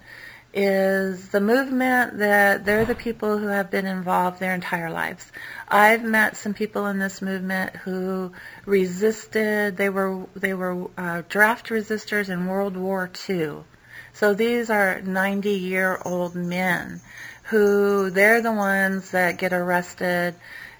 is 0.53 1.29
the 1.29 1.39
movement 1.39 2.17
that 2.19 2.65
they're 2.65 2.85
the 2.85 2.95
people 2.95 3.37
who 3.37 3.47
have 3.47 3.69
been 3.69 3.85
involved 3.85 4.39
their 4.39 4.55
entire 4.55 4.89
lives. 4.89 5.31
I've 5.67 6.03
met 6.03 6.37
some 6.37 6.53
people 6.53 6.87
in 6.87 6.97
this 6.97 7.21
movement 7.21 7.75
who 7.75 8.31
resisted. 8.65 9.77
They 9.77 9.89
were 9.89 10.25
they 10.35 10.53
were 10.53 10.87
uh, 10.97 11.21
draft 11.29 11.67
resistors 11.69 12.29
in 12.29 12.47
World 12.47 12.75
War 12.75 13.09
II. 13.29 13.57
So 14.13 14.33
these 14.33 14.69
are 14.69 15.01
90 15.01 15.51
year 15.51 16.01
old 16.03 16.35
men 16.35 17.01
who 17.43 18.09
they're 18.09 18.41
the 18.41 18.51
ones 18.51 19.11
that 19.11 19.37
get 19.37 19.53
arrested 19.53 20.35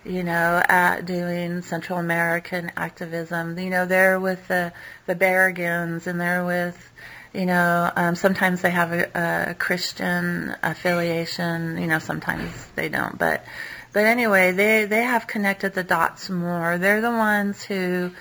you 0.06 0.24
know, 0.24 0.64
at 0.68 1.06
doing 1.06 1.62
Central 1.62 2.00
American 2.00 2.72
activism. 2.78 3.58
You 3.60 3.70
know, 3.70 3.86
they're 3.86 4.20
with 4.20 4.48
the 4.48 4.72
the 5.06 5.16
Berrigans 5.16 6.08
and 6.08 6.20
they're 6.20 6.46
with 6.46 6.92
you 7.34 7.46
know, 7.46 7.92
um, 7.96 8.16
sometimes 8.16 8.62
they 8.62 8.72
have 8.72 8.92
a, 8.92 9.50
a 9.50 9.54
Christian 9.54 10.56
affiliation. 10.64 11.78
You 11.78 11.88
know, 11.88 12.00
sometimes 12.00 12.52
they 12.76 12.90
don't. 12.90 13.18
But, 13.18 13.46
but 13.94 14.06
anyway, 14.06 14.52
they 14.52 14.86
they 14.86 15.04
have 15.04 15.28
connected 15.28 15.74
the 15.74 15.84
dots 15.84 16.30
more. 16.30 16.78
They're 16.78 17.02
the 17.02 17.12
ones 17.12 17.64
who 17.64 18.12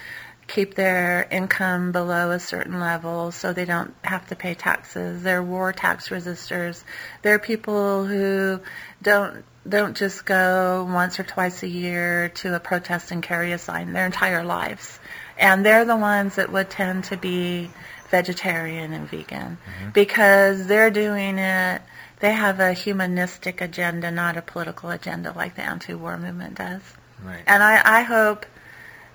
keep 0.48 0.74
their 0.74 1.28
income 1.30 1.92
below 1.92 2.30
a 2.30 2.40
certain 2.40 2.80
level 2.80 3.30
so 3.30 3.52
they 3.52 3.66
don't 3.66 3.94
have 4.02 4.26
to 4.28 4.36
pay 4.36 4.54
taxes. 4.54 5.22
They're 5.22 5.42
war 5.42 5.72
tax 5.72 6.08
resistors. 6.08 6.82
They're 7.22 7.38
people 7.38 8.06
who 8.06 8.60
don't 9.02 9.44
don't 9.68 9.96
just 9.96 10.24
go 10.24 10.88
once 10.90 11.20
or 11.20 11.24
twice 11.24 11.62
a 11.62 11.68
year 11.68 12.30
to 12.30 12.54
a 12.54 12.60
protest 12.60 13.10
and 13.10 13.22
carry 13.22 13.52
a 13.52 13.58
sign 13.58 13.92
their 13.92 14.06
entire 14.06 14.42
lives. 14.42 14.98
And 15.36 15.64
they're 15.64 15.84
the 15.84 15.96
ones 15.96 16.36
that 16.36 16.50
would 16.50 16.70
tend 16.70 17.04
to 17.04 17.18
be 17.18 17.70
vegetarian 18.10 18.92
and 18.92 19.08
vegan 19.08 19.58
because 19.92 20.66
they're 20.66 20.90
doing 20.90 21.38
it 21.38 21.82
they 22.20 22.32
have 22.32 22.58
a 22.60 22.72
humanistic 22.72 23.60
agenda 23.60 24.10
not 24.10 24.36
a 24.36 24.42
political 24.42 24.90
agenda 24.90 25.32
like 25.36 25.54
the 25.56 25.62
anti-war 25.62 26.16
movement 26.16 26.56
does 26.56 26.82
Right. 27.22 27.42
and 27.46 27.62
I, 27.62 27.98
I 27.98 28.02
hope 28.02 28.46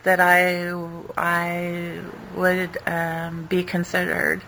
that 0.03 0.19
I 0.19 0.69
I 1.17 1.99
would 2.35 2.77
um, 2.85 3.45
be 3.45 3.63
considered 3.63 4.41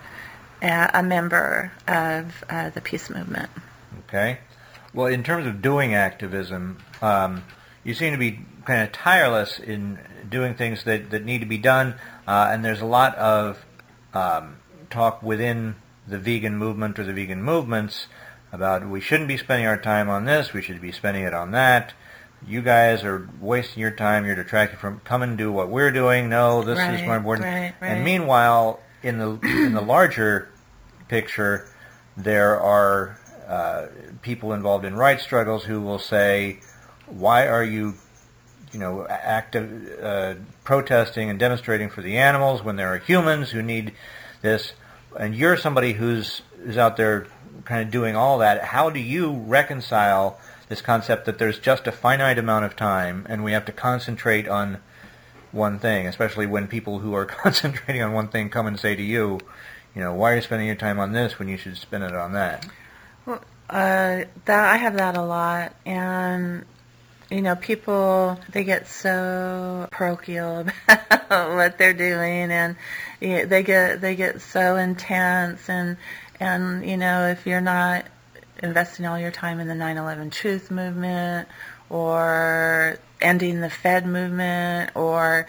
a, 0.62 0.92
a 0.96 1.04
member 1.04 1.72
of 1.88 2.44
uh, 2.50 2.70
the 2.72 2.82
peace 2.82 3.10
movement. 3.10 3.50
Okay. 4.08 4.40
Well, 4.94 5.08
in 5.08 5.24
terms 5.24 5.48
of 5.48 5.62
doing 5.62 5.94
activism, 5.94 6.78
um, 7.02 7.44
you 7.84 7.94
seem 7.94 8.14
to 8.14 8.20
be 8.20 8.40
kind 8.66 8.82
of 8.84 8.92
tireless 8.92 9.60
in 9.60 10.00
doing 10.30 10.56
things 10.56 10.84
that, 10.86 11.12
that 11.12 11.24
need 11.24 11.40
to 11.40 11.46
be 11.46 11.58
done, 11.58 11.96
uh, 12.28 12.50
and 12.52 12.64
there's 12.64 12.82
a 12.82 12.86
lot 12.86 13.16
of 13.16 13.64
um, 14.16 14.58
talk 14.90 15.22
within 15.22 15.76
the 16.08 16.18
vegan 16.18 16.58
movement 16.58 16.98
or 16.98 17.04
the 17.04 17.14
vegan 17.14 17.44
movements 17.44 18.08
about 18.52 18.88
we 18.88 19.02
shouldn't 19.02 19.28
be 19.28 19.38
spending 19.38 19.68
our 19.68 19.78
time 19.78 20.10
on 20.10 20.26
this, 20.26 20.54
we 20.54 20.62
should 20.62 20.82
be 20.82 20.92
spending 20.92 21.24
it 21.24 21.34
on 21.34 21.52
that. 21.52 21.94
You 22.48 22.62
guys 22.62 23.04
are 23.04 23.28
wasting 23.40 23.82
your 23.82 23.92
time. 23.92 24.26
You're 24.26 24.36
detracting 24.36 24.78
from. 24.78 25.00
Come 25.00 25.24
and 25.24 25.38
do 25.38 25.52
what 25.52 25.70
we're 25.70 25.92
doing. 25.92 26.30
No, 26.30 26.64
this 26.64 26.78
is 26.78 27.02
more 27.04 27.16
important. 27.16 27.46
right, 27.48 27.74
right. 27.82 27.88
And 27.88 28.06
meanwhile, 28.06 28.80
in 29.02 29.18
the 29.18 29.40
in 29.42 29.74
the 29.74 29.82
larger 29.82 30.50
picture, 31.08 31.68
there 32.16 32.60
are 32.60 33.20
uh, 33.48 33.88
people 34.22 34.54
involved 34.54 34.86
in 34.86 34.96
rights 34.96 35.24
struggles 35.24 35.64
who 35.64 35.82
will 35.82 35.98
say, 35.98 36.60
"Why 37.08 37.48
are 37.48 37.64
you, 37.64 37.96
you 38.72 38.80
know, 38.80 39.08
active 39.10 40.00
uh, 40.04 40.36
protesting 40.66 41.30
and 41.30 41.40
demonstrating 41.40 41.90
for 41.90 42.02
the 42.02 42.18
animals 42.18 42.62
when 42.62 42.76
there 42.76 42.94
are 42.94 42.98
humans 42.98 43.52
who 43.52 43.62
need 43.62 43.94
this?" 44.42 44.74
And 45.18 45.34
you're 45.34 45.56
somebody 45.56 45.94
who's 45.94 46.42
is 46.66 46.78
out 46.78 46.98
there 46.98 47.28
kind 47.64 47.82
of 47.82 47.92
doing 47.92 48.16
all 48.16 48.40
that. 48.40 48.64
How 48.64 48.90
do 48.90 49.00
you 49.00 49.32
reconcile 49.32 50.40
this 50.68 50.82
concept 50.82 51.26
that 51.26 51.38
there's 51.38 51.60
just 51.60 51.88
a 51.88 51.92
finite 51.92 52.38
amount 52.38 52.66
of 52.66 52.76
time 52.76 53.26
and 53.30 53.44
we 53.44 53.52
have 53.52 53.66
to 53.66 53.72
concentrate 53.72 54.48
on 54.48 54.80
one 55.52 55.80
thing, 55.80 56.06
especially 56.08 56.46
when 56.46 56.68
people 56.68 57.00
who 57.00 57.14
are 57.14 57.26
concentrating 57.44 58.02
on 58.02 58.14
one 58.14 58.28
thing 58.28 58.50
come 58.50 58.68
and 58.68 58.80
say 58.80 58.96
to 58.96 59.02
you, 59.02 59.40
you 59.96 60.02
know, 60.02 60.14
why 60.14 60.34
are 60.34 60.36
you 60.36 60.42
spending 60.42 60.68
your 60.68 60.76
time 60.76 61.00
on 61.00 61.14
this 61.14 61.40
when 61.40 61.48
you 61.48 61.58
should 61.58 61.78
spend 61.78 62.04
it 62.04 62.14
on 62.14 62.34
that? 62.34 62.68
Well, 63.26 63.42
uh, 63.70 64.26
that 64.46 64.74
I 64.74 64.78
have 64.78 64.98
that 64.98 65.18
a 65.18 65.24
lot, 65.24 65.74
and 65.86 66.66
you 67.30 67.42
know, 67.42 67.56
people 67.56 68.40
they 68.50 68.64
get 68.64 68.88
so 68.88 69.88
parochial 69.92 70.66
about 70.88 71.56
what 71.56 71.78
they're 71.78 71.94
doing, 71.94 72.52
and 72.52 72.76
they 73.20 73.64
get 73.64 74.02
they 74.02 74.16
get 74.16 74.42
so 74.42 74.76
intense, 74.76 75.70
and 75.70 75.98
and 76.40 76.88
you 76.88 76.98
know, 76.98 77.28
if 77.28 77.48
you're 77.48 77.62
not 77.62 78.06
investing 78.62 79.06
all 79.06 79.20
your 79.20 79.32
time 79.32 79.60
in 79.60 79.68
the 79.68 79.74
9/11 79.74 80.32
Truth 80.32 80.72
movement 80.72 81.48
or 81.90 82.98
ending 83.22 83.62
the 83.62 83.70
Fed 83.70 84.06
movement 84.06 84.92
or 84.96 85.48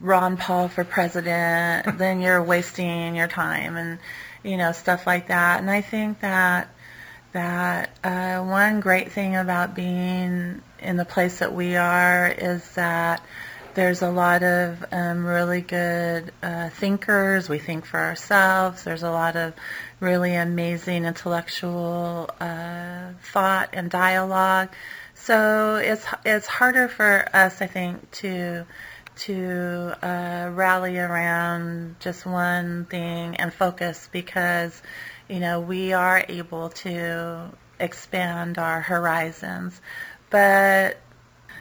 Ron 0.00 0.36
Paul 0.36 0.68
for 0.68 0.84
president, 0.84 1.98
then 1.98 2.20
you're 2.20 2.42
wasting 2.42 3.16
your 3.16 3.28
time 3.28 3.76
and 3.76 3.98
you 4.42 4.56
know 4.58 4.72
stuff 4.72 5.06
like 5.06 5.28
that. 5.28 5.60
And 5.60 5.70
I 5.70 5.80
think 5.80 6.20
that 6.20 6.68
that 7.32 7.90
uh, 8.04 8.42
one 8.42 8.80
great 8.80 9.12
thing 9.12 9.36
about 9.36 9.74
being 9.74 10.62
in 10.80 10.96
the 10.96 11.04
place 11.04 11.38
that 11.38 11.54
we 11.54 11.76
are 11.76 12.28
is 12.28 12.68
that 12.72 13.22
there's 13.74 14.02
a 14.02 14.10
lot 14.10 14.42
of 14.42 14.84
um, 14.90 15.24
really 15.24 15.60
good 15.60 16.32
uh, 16.42 16.68
thinkers. 16.70 17.48
We 17.48 17.58
think 17.58 17.86
for 17.86 18.00
ourselves. 18.00 18.82
There's 18.82 19.04
a 19.04 19.10
lot 19.10 19.36
of 19.36 19.54
really 20.00 20.34
amazing 20.34 21.04
intellectual 21.04 22.28
uh, 22.40 23.12
thought 23.32 23.70
and 23.72 23.88
dialogue. 23.88 24.70
So 25.14 25.76
it's 25.76 26.04
it's 26.24 26.46
harder 26.46 26.88
for 26.88 27.28
us, 27.32 27.62
I 27.62 27.66
think, 27.66 28.10
to 28.22 28.66
to 29.18 29.94
uh, 30.02 30.50
rally 30.52 30.98
around 30.98 31.96
just 32.00 32.24
one 32.24 32.84
thing 32.86 33.36
and 33.36 33.52
focus 33.52 34.08
because 34.10 34.80
you 35.28 35.40
know 35.40 35.60
we 35.60 35.92
are 35.92 36.24
able 36.28 36.70
to 36.70 37.50
expand 37.80 38.58
our 38.58 38.80
horizons. 38.80 39.80
But 40.30 40.98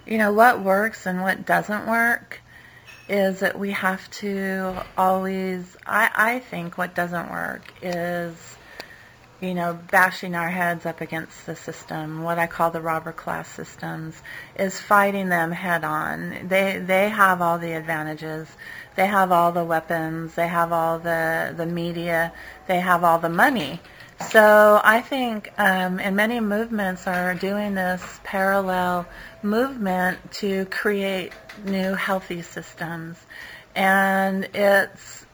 you 0.05 0.17
know 0.17 0.31
what 0.31 0.61
works 0.61 1.05
and 1.05 1.21
what 1.21 1.45
doesn't 1.45 1.87
work 1.87 2.41
is 3.09 3.39
that 3.39 3.57
we 3.57 3.71
have 3.71 4.09
to 4.11 4.83
always 4.97 5.77
I, 5.85 6.09
I 6.13 6.39
think 6.39 6.77
what 6.77 6.95
doesn't 6.95 7.29
work 7.29 7.73
is 7.81 8.57
you 9.41 9.53
know 9.53 9.77
bashing 9.91 10.35
our 10.35 10.49
heads 10.49 10.85
up 10.85 10.99
against 10.99 11.45
the 11.45 11.55
system 11.55 12.23
what 12.23 12.39
i 12.39 12.47
call 12.47 12.71
the 12.71 12.81
robber 12.81 13.11
class 13.11 13.47
systems 13.47 14.19
is 14.57 14.79
fighting 14.79 15.29
them 15.29 15.51
head 15.51 15.83
on. 15.83 16.47
They 16.47 16.79
they 16.79 17.09
have 17.09 17.41
all 17.41 17.59
the 17.59 17.73
advantages. 17.73 18.47
They 18.95 19.05
have 19.07 19.31
all 19.31 19.51
the 19.51 19.63
weapons. 19.63 20.33
They 20.35 20.47
have 20.47 20.71
all 20.71 20.99
the 20.99 21.53
the 21.55 21.65
media. 21.65 22.33
They 22.67 22.79
have 22.79 23.03
all 23.03 23.19
the 23.19 23.29
money 23.29 23.79
so 24.19 24.81
I 24.83 25.01
think, 25.01 25.51
um, 25.57 25.99
and 25.99 26.15
many 26.15 26.39
movements 26.39 27.07
are 27.07 27.35
doing 27.35 27.75
this 27.75 28.19
parallel 28.23 29.05
movement 29.43 30.31
to 30.33 30.65
create 30.65 31.33
new 31.63 31.93
healthy 31.93 32.41
systems, 32.41 33.17
and 33.75 34.49
it's 34.53 35.25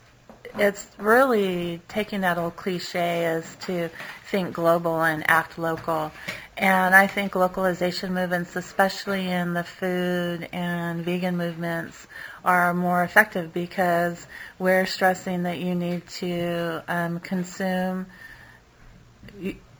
it's 0.57 0.85
really 0.99 1.81
taking 1.87 2.21
that 2.21 2.37
old 2.37 2.55
cliche 2.55 3.25
as 3.25 3.55
to 3.61 3.89
think 4.29 4.53
global 4.53 5.01
and 5.01 5.23
act 5.29 5.57
local. 5.57 6.11
And 6.55 6.93
I 6.93 7.07
think 7.07 7.35
localization 7.35 8.13
movements, 8.13 8.55
especially 8.55 9.27
in 9.27 9.53
the 9.53 9.63
food 9.63 10.47
and 10.53 11.03
vegan 11.03 11.37
movements, 11.37 12.07
are 12.45 12.73
more 12.73 13.03
effective 13.03 13.51
because 13.51 14.27
we're 14.59 14.85
stressing 14.85 15.43
that 15.43 15.57
you 15.57 15.73
need 15.73 16.07
to 16.19 16.83
um, 16.87 17.19
consume 17.19 18.05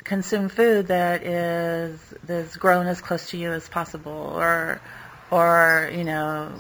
consume 0.03 0.49
food 0.49 0.87
that 0.87 1.23
is 1.23 1.99
that's 2.23 2.57
grown 2.57 2.87
as 2.87 3.01
close 3.01 3.29
to 3.29 3.37
you 3.37 3.51
as 3.51 3.67
possible, 3.69 4.33
or 4.35 4.81
or 5.31 5.89
you 5.93 6.03
know 6.03 6.51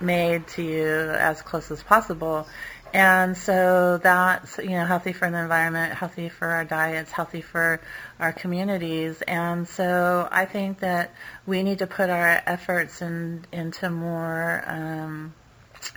made 0.00 0.46
to 0.48 0.62
you 0.62 0.86
as 0.86 1.42
close 1.42 1.70
as 1.70 1.82
possible. 1.82 2.46
And 2.92 3.36
so 3.36 3.98
that's 4.02 4.58
you 4.58 4.70
know 4.70 4.84
healthy 4.84 5.12
for 5.12 5.30
the 5.30 5.38
environment, 5.38 5.94
healthy 5.94 6.28
for 6.28 6.48
our 6.48 6.64
diets, 6.64 7.12
healthy 7.12 7.40
for 7.40 7.80
our 8.18 8.32
communities. 8.32 9.22
And 9.22 9.68
so 9.68 10.28
I 10.30 10.44
think 10.44 10.80
that 10.80 11.14
we 11.46 11.62
need 11.62 11.78
to 11.78 11.86
put 11.86 12.10
our 12.10 12.42
efforts 12.46 13.00
in, 13.00 13.44
into 13.52 13.90
more 13.90 14.64
um, 14.66 15.34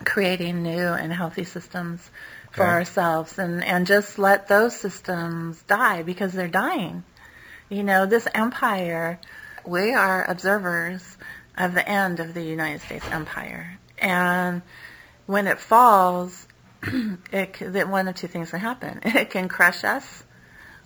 creating 0.05 0.61
new 0.61 0.87
and 0.87 1.11
healthy 1.11 1.43
systems 1.43 2.09
for 2.53 2.65
ourselves 2.65 3.39
and, 3.39 3.63
and 3.63 3.87
just 3.87 4.19
let 4.19 4.47
those 4.47 4.75
systems 4.75 5.61
die 5.63 6.03
because 6.03 6.33
they're 6.33 6.47
dying. 6.47 7.03
You 7.67 7.83
know, 7.83 8.05
this 8.05 8.27
empire, 8.33 9.19
we 9.65 9.93
are 9.93 10.23
observers 10.29 11.17
of 11.57 11.73
the 11.73 11.87
end 11.87 12.19
of 12.19 12.35
the 12.35 12.43
United 12.43 12.81
States 12.81 13.05
empire. 13.09 13.79
And 13.97 14.61
when 15.25 15.47
it 15.47 15.59
falls, 15.59 16.47
it, 17.31 17.57
that 17.59 17.89
one 17.89 18.07
of 18.07 18.15
two 18.15 18.27
things 18.27 18.51
can 18.51 18.59
happen. 18.59 18.99
It 19.05 19.31
can 19.31 19.47
crush 19.47 19.83
us 19.83 20.23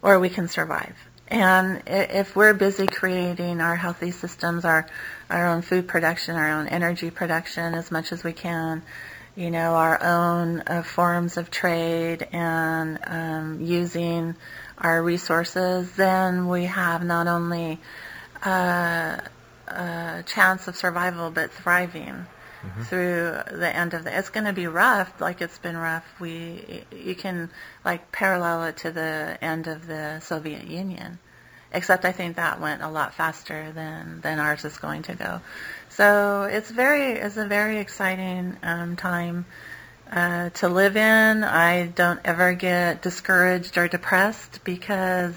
or 0.02 0.20
we 0.20 0.30
can 0.30 0.48
survive. 0.48 0.96
And 1.28 1.84
if 1.88 2.34
we're 2.38 2.54
busy 2.54 2.88
creating 2.88 3.60
our 3.60 3.76
healthy 3.76 4.12
systems, 4.12 4.64
our, 4.64 4.88
our 5.30 5.48
own 5.48 5.62
food 5.62 5.90
production, 5.90 6.38
our 6.38 6.50
own 6.50 6.68
energy 6.68 7.12
production 7.12 7.74
as 7.74 7.92
much 7.92 8.14
as 8.14 8.24
we 8.24 8.32
can, 8.32 8.84
you 9.38 9.52
know, 9.52 9.76
our 9.76 10.04
own 10.04 10.64
uh, 10.66 10.82
forms 10.82 11.38
of 11.38 11.52
trade 11.52 12.28
and 12.32 12.98
um, 13.06 13.62
using 13.62 14.36
our 14.80 15.02
resources, 15.02 15.92
then 15.92 16.48
we 16.48 16.66
have 16.66 17.04
not 17.04 17.28
only 17.28 17.80
uh, 18.44 19.20
a 19.68 20.24
chance 20.26 20.68
of 20.68 20.76
survival 20.76 21.30
but 21.30 21.52
thriving 21.52 22.26
mm-hmm. 22.64 22.84
through 22.84 23.38
the 23.60 23.76
end 23.76 23.94
of 23.94 24.04
the. 24.04 24.18
It's 24.18 24.30
going 24.30 24.46
to 24.46 24.54
be 24.54 24.66
rough, 24.66 25.22
like 25.22 25.42
it's 25.42 25.60
been 25.60 25.78
rough. 25.78 26.06
We 26.20 26.84
you 26.92 27.14
can 27.14 27.52
like 27.86 28.12
parallel 28.12 28.64
it 28.64 28.78
to 28.78 28.92
the 28.92 29.38
end 29.40 29.68
of 29.68 29.86
the 29.86 30.20
Soviet 30.20 30.66
Union, 30.66 31.20
except 31.74 32.06
I 32.06 32.12
think 32.12 32.36
that 32.36 32.62
went 32.62 32.82
a 32.82 32.90
lot 32.90 33.14
faster 33.14 33.72
than 33.72 34.22
than 34.22 34.40
ours 34.40 34.66
is 34.66 34.78
going 34.78 35.04
to 35.04 35.16
go. 35.16 35.42
So 35.90 36.44
it's 36.44 36.70
very 36.70 37.14
it's 37.14 37.38
a 37.38 37.48
very 37.48 37.80
exciting 37.80 38.58
um, 38.64 38.96
time 38.96 39.46
uh, 40.12 40.50
to 40.52 40.70
live 40.70 40.96
in. 40.96 41.44
I 41.44 41.88
don't 41.88 42.20
ever 42.24 42.54
get 42.54 43.02
discouraged 43.02 43.78
or 43.78 43.88
depressed 43.88 44.64
because 44.64 45.36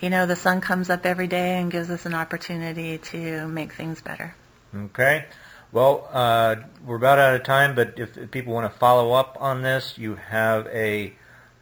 you 0.00 0.10
know 0.10 0.26
the 0.26 0.36
sun 0.36 0.60
comes 0.60 0.90
up 0.90 1.06
every 1.06 1.26
day 1.26 1.60
and 1.60 1.70
gives 1.70 1.90
us 1.90 2.06
an 2.06 2.14
opportunity 2.14 2.98
to 2.98 3.48
make 3.48 3.72
things 3.72 4.00
better. 4.00 4.34
Okay. 4.74 5.26
Well, 5.72 6.08
uh, 6.10 6.56
we're 6.84 6.96
about 6.96 7.20
out 7.20 7.34
of 7.34 7.44
time, 7.44 7.76
but 7.76 7.94
if, 7.96 8.18
if 8.18 8.30
people 8.32 8.52
want 8.52 8.72
to 8.72 8.76
follow 8.76 9.12
up 9.12 9.36
on 9.40 9.62
this, 9.62 9.96
you 9.98 10.16
have 10.16 10.66
a 10.66 11.14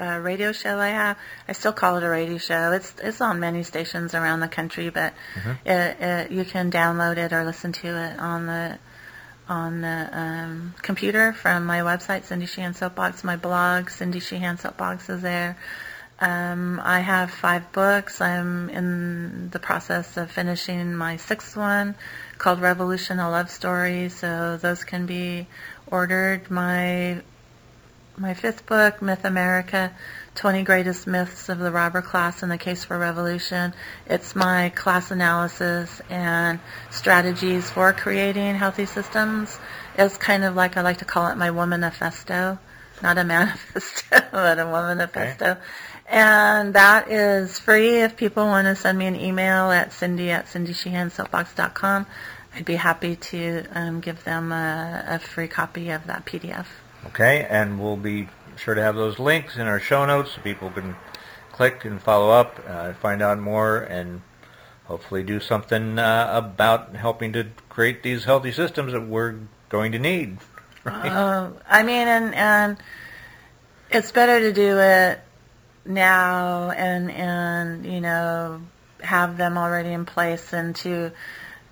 uh, 0.00 0.18
radio 0.22 0.52
show 0.52 0.78
I 0.78 0.88
have, 0.88 1.18
I 1.48 1.52
still 1.52 1.72
call 1.72 1.96
it 1.96 2.02
a 2.02 2.08
radio 2.08 2.38
show. 2.38 2.72
It's 2.72 2.94
it's 3.02 3.20
on 3.20 3.40
many 3.40 3.62
stations 3.62 4.14
around 4.14 4.40
the 4.40 4.48
country, 4.48 4.88
but 4.90 5.12
mm-hmm. 5.34 5.68
it, 5.68 6.00
it, 6.00 6.30
you 6.30 6.44
can 6.44 6.70
download 6.70 7.18
it 7.18 7.32
or 7.32 7.44
listen 7.44 7.72
to 7.72 7.88
it 7.88 8.18
on 8.18 8.46
the 8.46 8.78
on 9.48 9.80
the 9.80 10.08
um, 10.12 10.74
computer 10.82 11.32
from 11.32 11.66
my 11.66 11.80
website, 11.80 12.24
Cindy 12.24 12.46
Sheehan 12.46 12.74
Soapbox. 12.74 13.22
My 13.24 13.36
blog, 13.36 13.90
Cindy 13.90 14.20
Sheehan 14.20 14.58
Soapbox, 14.58 15.08
is 15.08 15.22
there. 15.22 15.56
Um, 16.18 16.80
I 16.82 17.00
have 17.00 17.30
five 17.30 17.72
books. 17.72 18.20
I'm 18.20 18.70
in 18.70 19.50
the 19.50 19.58
process 19.58 20.16
of 20.16 20.30
finishing 20.30 20.94
my 20.94 21.16
sixth 21.16 21.56
one 21.56 21.94
called 22.38 22.60
Revolution, 22.60 23.18
a 23.18 23.30
Love 23.30 23.50
Story. 23.50 24.08
So 24.08 24.56
those 24.56 24.84
can 24.84 25.06
be 25.06 25.46
ordered. 25.86 26.50
My 26.50 27.22
my 28.16 28.32
fifth 28.32 28.64
book, 28.64 29.02
Myth 29.02 29.24
America, 29.24 29.92
20 30.36 30.64
Greatest 30.64 31.06
Myths 31.06 31.48
of 31.48 31.58
the 31.58 31.72
Robber 31.72 32.02
Class 32.02 32.42
and 32.42 32.52
the 32.52 32.58
Case 32.58 32.84
for 32.84 32.98
Revolution. 32.98 33.72
It's 34.06 34.36
my 34.36 34.68
class 34.68 35.10
analysis 35.10 36.02
and 36.10 36.60
strategies 36.90 37.70
for 37.70 37.92
creating 37.94 38.54
healthy 38.54 38.84
systems. 38.84 39.58
It's 39.96 40.18
kind 40.18 40.44
of 40.44 40.54
like 40.54 40.76
I 40.76 40.82
like 40.82 40.98
to 40.98 41.06
call 41.06 41.28
it 41.28 41.36
my 41.36 41.50
woman 41.50 41.80
manifesto. 41.80 42.58
Not 43.02 43.16
a 43.16 43.24
manifesto, 43.24 44.20
but 44.32 44.58
a 44.58 44.66
woman 44.66 44.98
manifesto. 44.98 45.52
Okay. 45.52 45.60
And 46.08 46.74
that 46.74 47.10
is 47.10 47.58
free 47.58 48.02
if 48.02 48.16
people 48.16 48.44
want 48.44 48.66
to 48.66 48.76
send 48.76 48.98
me 48.98 49.06
an 49.06 49.16
email 49.16 49.70
at 49.70 49.92
cindy 49.92 50.30
at 50.30 50.46
cindysheehansoapbox.com. 50.46 52.06
I'd 52.54 52.64
be 52.64 52.76
happy 52.76 53.16
to 53.16 53.64
um, 53.72 54.00
give 54.00 54.22
them 54.24 54.52
a, 54.52 55.04
a 55.08 55.18
free 55.18 55.48
copy 55.48 55.90
of 55.90 56.06
that 56.06 56.26
PDF. 56.26 56.66
Okay, 57.06 57.46
and 57.48 57.80
we'll 57.80 57.96
be 57.96 58.28
sure 58.56 58.74
to 58.74 58.82
have 58.82 58.96
those 58.96 59.18
links 59.18 59.56
in 59.56 59.66
our 59.66 59.80
show 59.80 60.04
notes 60.06 60.32
so 60.32 60.40
people 60.40 60.70
can 60.70 60.96
click 61.52 61.84
and 61.84 62.00
follow 62.00 62.30
up, 62.30 62.60
uh, 62.68 62.92
find 62.94 63.22
out 63.22 63.38
more, 63.38 63.78
and 63.78 64.22
hopefully 64.84 65.22
do 65.22 65.40
something 65.40 65.98
uh, 65.98 66.30
about 66.32 66.94
helping 66.94 67.32
to 67.32 67.46
create 67.68 68.02
these 68.02 68.24
healthy 68.24 68.52
systems 68.52 68.92
that 68.92 69.06
we're 69.06 69.36
going 69.68 69.92
to 69.92 69.98
need. 69.98 70.38
Right? 70.84 71.10
Uh, 71.10 71.50
I 71.68 71.82
mean, 71.82 72.06
and 72.06 72.32
and 72.32 72.76
it's 73.90 74.12
better 74.12 74.38
to 74.38 74.52
do 74.52 74.78
it 74.78 75.20
now 75.84 76.70
and 76.70 77.10
and 77.10 77.84
you 77.84 78.00
know 78.00 78.60
have 79.00 79.36
them 79.36 79.58
already 79.58 79.92
in 79.92 80.04
place 80.04 80.52
and 80.52 80.76
to 80.76 81.10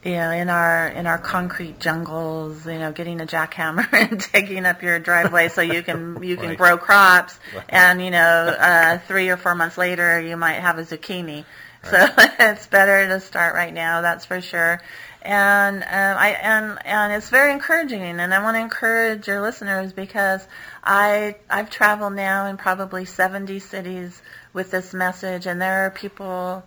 you 0.04 0.12
know 0.12 0.30
in 0.30 0.48
our 0.50 0.88
in 0.88 1.06
our 1.06 1.18
concrete 1.18 1.80
jungles 1.80 2.66
you 2.66 2.78
know 2.78 2.92
getting 2.92 3.20
a 3.20 3.26
jackhammer 3.26 3.86
and 3.92 4.26
digging 4.32 4.66
up 4.66 4.82
your 4.82 4.98
driveway 4.98 5.48
so 5.48 5.60
you 5.62 5.82
can 5.82 6.22
you 6.22 6.36
can 6.36 6.48
Right. 6.50 6.58
grow 6.58 6.76
crops. 6.78 7.38
Right. 7.54 7.64
and 7.68 8.02
you 8.02 8.10
know 8.10 8.18
uh, 8.58 8.98
three 9.08 9.28
or 9.30 9.36
four 9.36 9.54
months 9.54 9.78
later 9.78 10.20
you 10.20 10.36
might 10.36 10.60
have 10.60 10.78
a 10.78 10.82
zucchini. 10.82 11.44
So 11.84 11.96
it's 12.38 12.66
better 12.66 13.08
to 13.08 13.20
start 13.20 13.54
right 13.54 13.72
now 13.72 14.00
that's 14.02 14.24
for 14.24 14.40
sure. 14.40 14.80
And 15.22 15.76
um, 15.82 15.86
I 16.18 16.36
and 16.42 16.78
and 16.84 17.12
it's 17.14 17.30
very 17.30 17.52
encouraging, 17.52 18.02
and 18.02 18.34
I 18.34 18.42
want 18.42 18.56
to 18.56 18.60
encourage 18.60 19.26
your 19.26 19.40
listeners 19.40 19.94
because 19.94 20.46
I 20.82 21.36
I've 21.48 21.70
traveled 21.70 22.12
now 22.14 22.46
in 22.48 22.58
probably 22.58 23.06
70 23.06 23.58
cities 23.60 24.20
with 24.52 24.70
this 24.70 24.92
message, 24.92 25.46
and 25.46 25.62
there 25.62 25.86
are 25.86 25.90
people, 25.90 26.62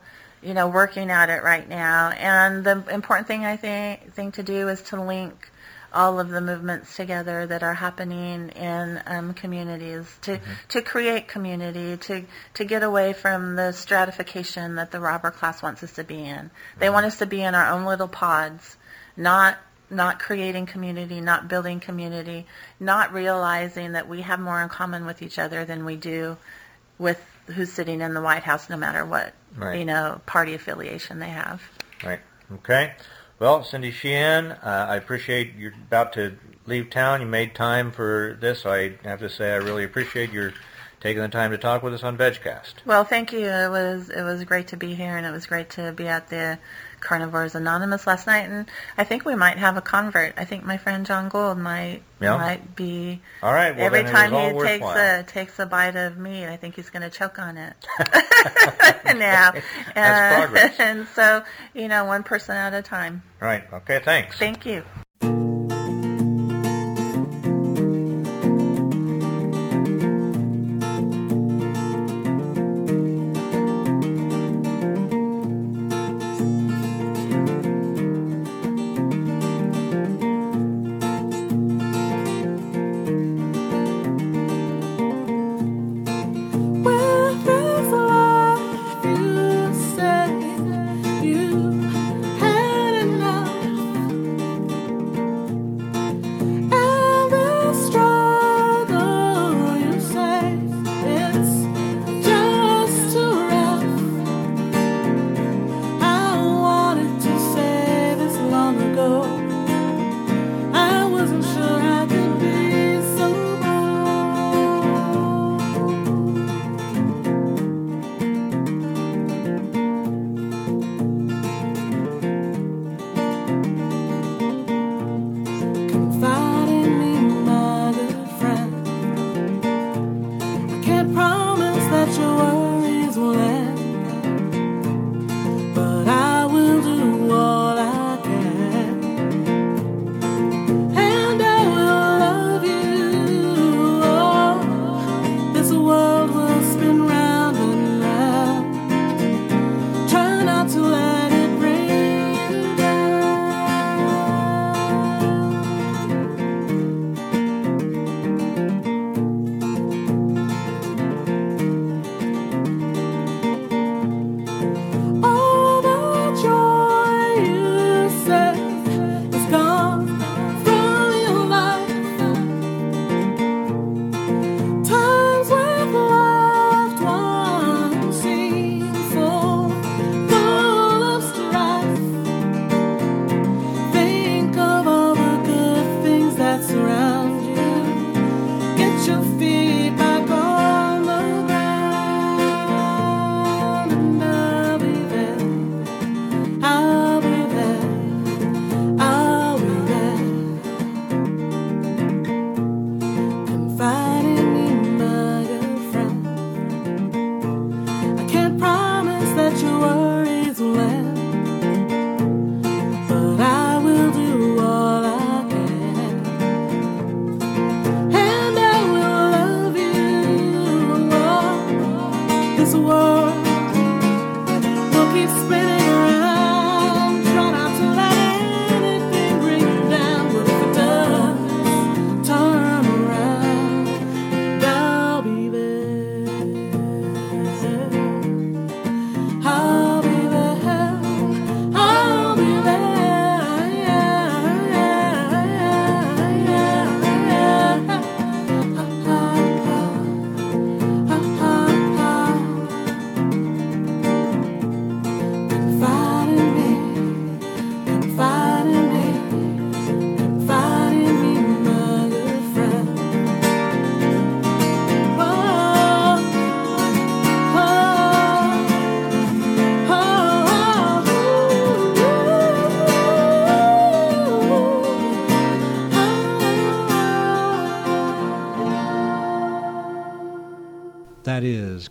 you 0.47 0.53
know, 0.53 0.69
working 0.69 1.11
at 1.11 1.29
it 1.29 1.43
right 1.43 1.67
now. 1.67 2.09
And 2.11 2.63
the 2.63 2.83
important 2.89 3.27
thing 3.27 3.43
I 3.43 3.57
think 3.57 4.13
thing 4.13 4.31
to 4.33 4.43
do 4.43 4.69
is 4.69 4.81
to 4.83 5.01
link 5.01 5.51
all 5.93 6.19
of 6.19 6.29
the 6.29 6.39
movements 6.39 6.95
together 6.95 7.45
that 7.47 7.63
are 7.63 7.73
happening 7.73 8.49
in 8.49 9.01
um, 9.05 9.33
communities 9.33 10.05
to 10.21 10.39
to 10.69 10.81
create 10.81 11.27
community 11.27 11.97
to 11.97 12.23
to 12.53 12.63
get 12.63 12.83
away 12.83 13.11
from 13.11 13.55
the 13.57 13.73
stratification 13.73 14.75
that 14.75 14.91
the 14.91 14.99
robber 15.01 15.31
class 15.31 15.61
wants 15.61 15.83
us 15.83 15.93
to 15.93 16.03
be 16.03 16.23
in. 16.23 16.49
They 16.79 16.89
want 16.89 17.05
us 17.05 17.17
to 17.17 17.25
be 17.25 17.41
in 17.41 17.53
our 17.53 17.69
own 17.71 17.83
little 17.83 18.07
pods, 18.07 18.77
not 19.17 19.57
not 19.89 20.19
creating 20.19 20.65
community, 20.65 21.19
not 21.19 21.47
building 21.49 21.79
community, 21.81 22.45
not 22.79 23.13
realizing 23.13 23.93
that 23.93 24.07
we 24.07 24.21
have 24.21 24.39
more 24.39 24.61
in 24.61 24.69
common 24.69 25.05
with 25.05 25.21
each 25.21 25.39
other 25.39 25.65
than 25.65 25.83
we 25.83 25.97
do 25.97 26.37
with 26.97 27.21
who's 27.47 27.71
sitting 27.71 28.01
in 28.01 28.13
the 28.13 28.21
White 28.21 28.43
House, 28.43 28.69
no 28.69 28.77
matter 28.77 29.05
what 29.05 29.33
Right. 29.55 29.79
you 29.79 29.85
know 29.85 30.21
party 30.25 30.53
affiliation 30.53 31.19
they 31.19 31.29
have. 31.29 31.61
Right. 32.03 32.19
Okay. 32.53 32.93
Well, 33.39 33.63
Cindy 33.63 33.91
Sheehan, 33.91 34.51
uh, 34.51 34.87
I 34.89 34.95
appreciate 34.95 35.53
you're 35.55 35.73
about 35.73 36.13
to 36.13 36.37
leave 36.65 36.89
town. 36.89 37.21
You 37.21 37.27
made 37.27 37.53
time 37.55 37.91
for 37.91 38.37
this. 38.39 38.65
I 38.65 38.93
have 39.03 39.19
to 39.19 39.29
say 39.29 39.51
I 39.53 39.57
really 39.57 39.83
appreciate 39.83 40.31
your 40.31 40.53
taking 40.99 41.21
the 41.21 41.27
time 41.29 41.51
to 41.51 41.57
talk 41.57 41.83
with 41.83 41.93
us 41.93 42.03
on 42.03 42.17
VegCast. 42.17 42.73
Well, 42.85 43.03
thank 43.03 43.31
you. 43.31 43.45
It 43.47 43.69
was 43.69 44.09
it 44.09 44.23
was 44.23 44.43
great 44.43 44.67
to 44.69 44.77
be 44.77 44.95
here, 44.95 45.15
and 45.17 45.25
it 45.25 45.31
was 45.31 45.45
great 45.45 45.69
to 45.71 45.91
be 45.91 46.07
at 46.07 46.29
the 46.29 46.57
Carnivores 46.99 47.55
Anonymous 47.55 48.07
last 48.07 48.27
night. 48.27 48.49
And 48.49 48.69
I 48.97 49.03
think 49.03 49.25
we 49.25 49.35
might 49.35 49.57
have 49.57 49.77
a 49.77 49.81
convert. 49.81 50.33
I 50.37 50.45
think 50.45 50.63
my 50.65 50.77
friend 50.77 51.05
John 51.05 51.29
Gold 51.29 51.57
might 51.57 52.01
Yeah? 52.19 52.37
might 52.37 52.75
be 52.75 53.21
All 53.41 53.53
right. 53.53 53.75
Well, 53.75 53.85
every 53.85 54.03
time 54.03 54.33
it 54.33 54.53
was 54.53 54.53
all 54.53 54.61
he 54.61 54.67
takes 54.67 54.83
worthwhile. 54.83 55.19
a 55.19 55.23
takes 55.23 55.59
a 55.59 55.65
bite 55.65 55.95
of 55.95 56.17
meat. 56.17 56.45
I 56.45 56.57
think 56.57 56.75
he's 56.75 56.89
going 56.89 57.03
to 57.03 57.09
choke 57.09 57.39
on 57.39 57.57
it. 57.57 57.73
now, 59.17 59.51
That's 59.51 59.65
and, 59.95 60.35
progress. 60.41 60.75
and 60.79 61.07
so 61.09 61.43
you 61.73 61.87
know, 61.87 62.05
one 62.05 62.23
person 62.23 62.55
at 62.55 62.73
a 62.73 62.81
time. 62.81 63.23
Right. 63.39 63.63
Okay. 63.71 63.99
Thanks. 64.03 64.37
Thank 64.37 64.65
you. 64.65 64.83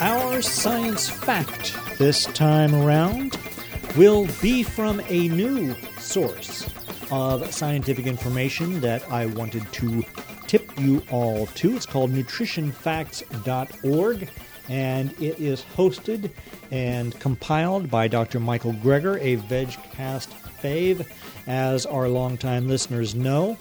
Our 0.00 0.42
science 0.42 1.08
fact 1.08 1.76
this 1.96 2.24
time 2.26 2.74
around 2.74 3.38
will 3.96 4.26
be 4.42 4.62
from 4.64 5.00
a 5.08 5.28
new 5.28 5.76
source 5.98 6.66
of 7.10 7.52
scientific 7.52 8.06
information 8.06 8.80
that 8.80 9.02
I 9.10 9.26
wanted 9.26 9.70
to 9.72 10.04
tip 10.46 10.78
you 10.78 11.02
all 11.10 11.46
to. 11.46 11.74
It's 11.76 11.86
called 11.86 12.12
nutritionfacts.org 12.12 14.28
and 14.68 15.12
it 15.22 15.38
is 15.38 15.62
hosted 15.76 16.32
and 16.70 17.18
compiled 17.20 17.90
by 17.90 18.08
Dr. 18.08 18.40
Michael 18.40 18.72
Greger, 18.74 19.18
a 19.20 19.36
VegCast 19.36 20.28
fave, 20.60 21.06
as 21.46 21.86
our 21.86 22.08
longtime 22.08 22.68
listeners 22.68 23.14
know. 23.14 23.56